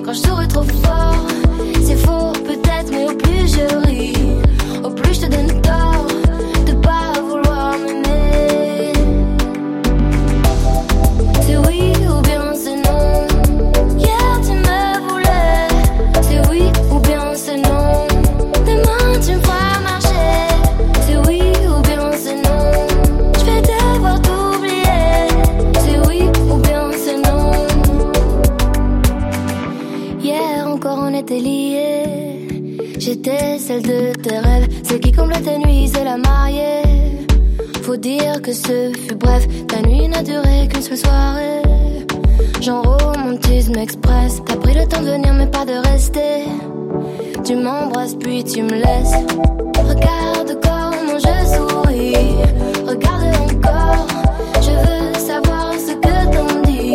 [0.05, 1.27] Quand je souris trop fort,
[2.91, 4.17] mais au plus je ris,
[4.83, 5.94] au plus je te donne tort
[33.67, 36.83] celle de tes rêves, celle qui comble tes nuits, c'est la mariée.
[37.83, 41.63] Faut dire que ce fut bref, ta nuit n'a duré qu'une seule soirée.
[42.61, 46.45] Genre romantisme express, t'as pris le temps de venir mais pas de rester.
[47.43, 49.17] Tu m'embrasses puis tu me laisses.
[49.79, 52.37] Regarde comment je souris,
[52.87, 54.07] regarde encore.
[54.61, 56.93] Je veux savoir ce que t'en dis.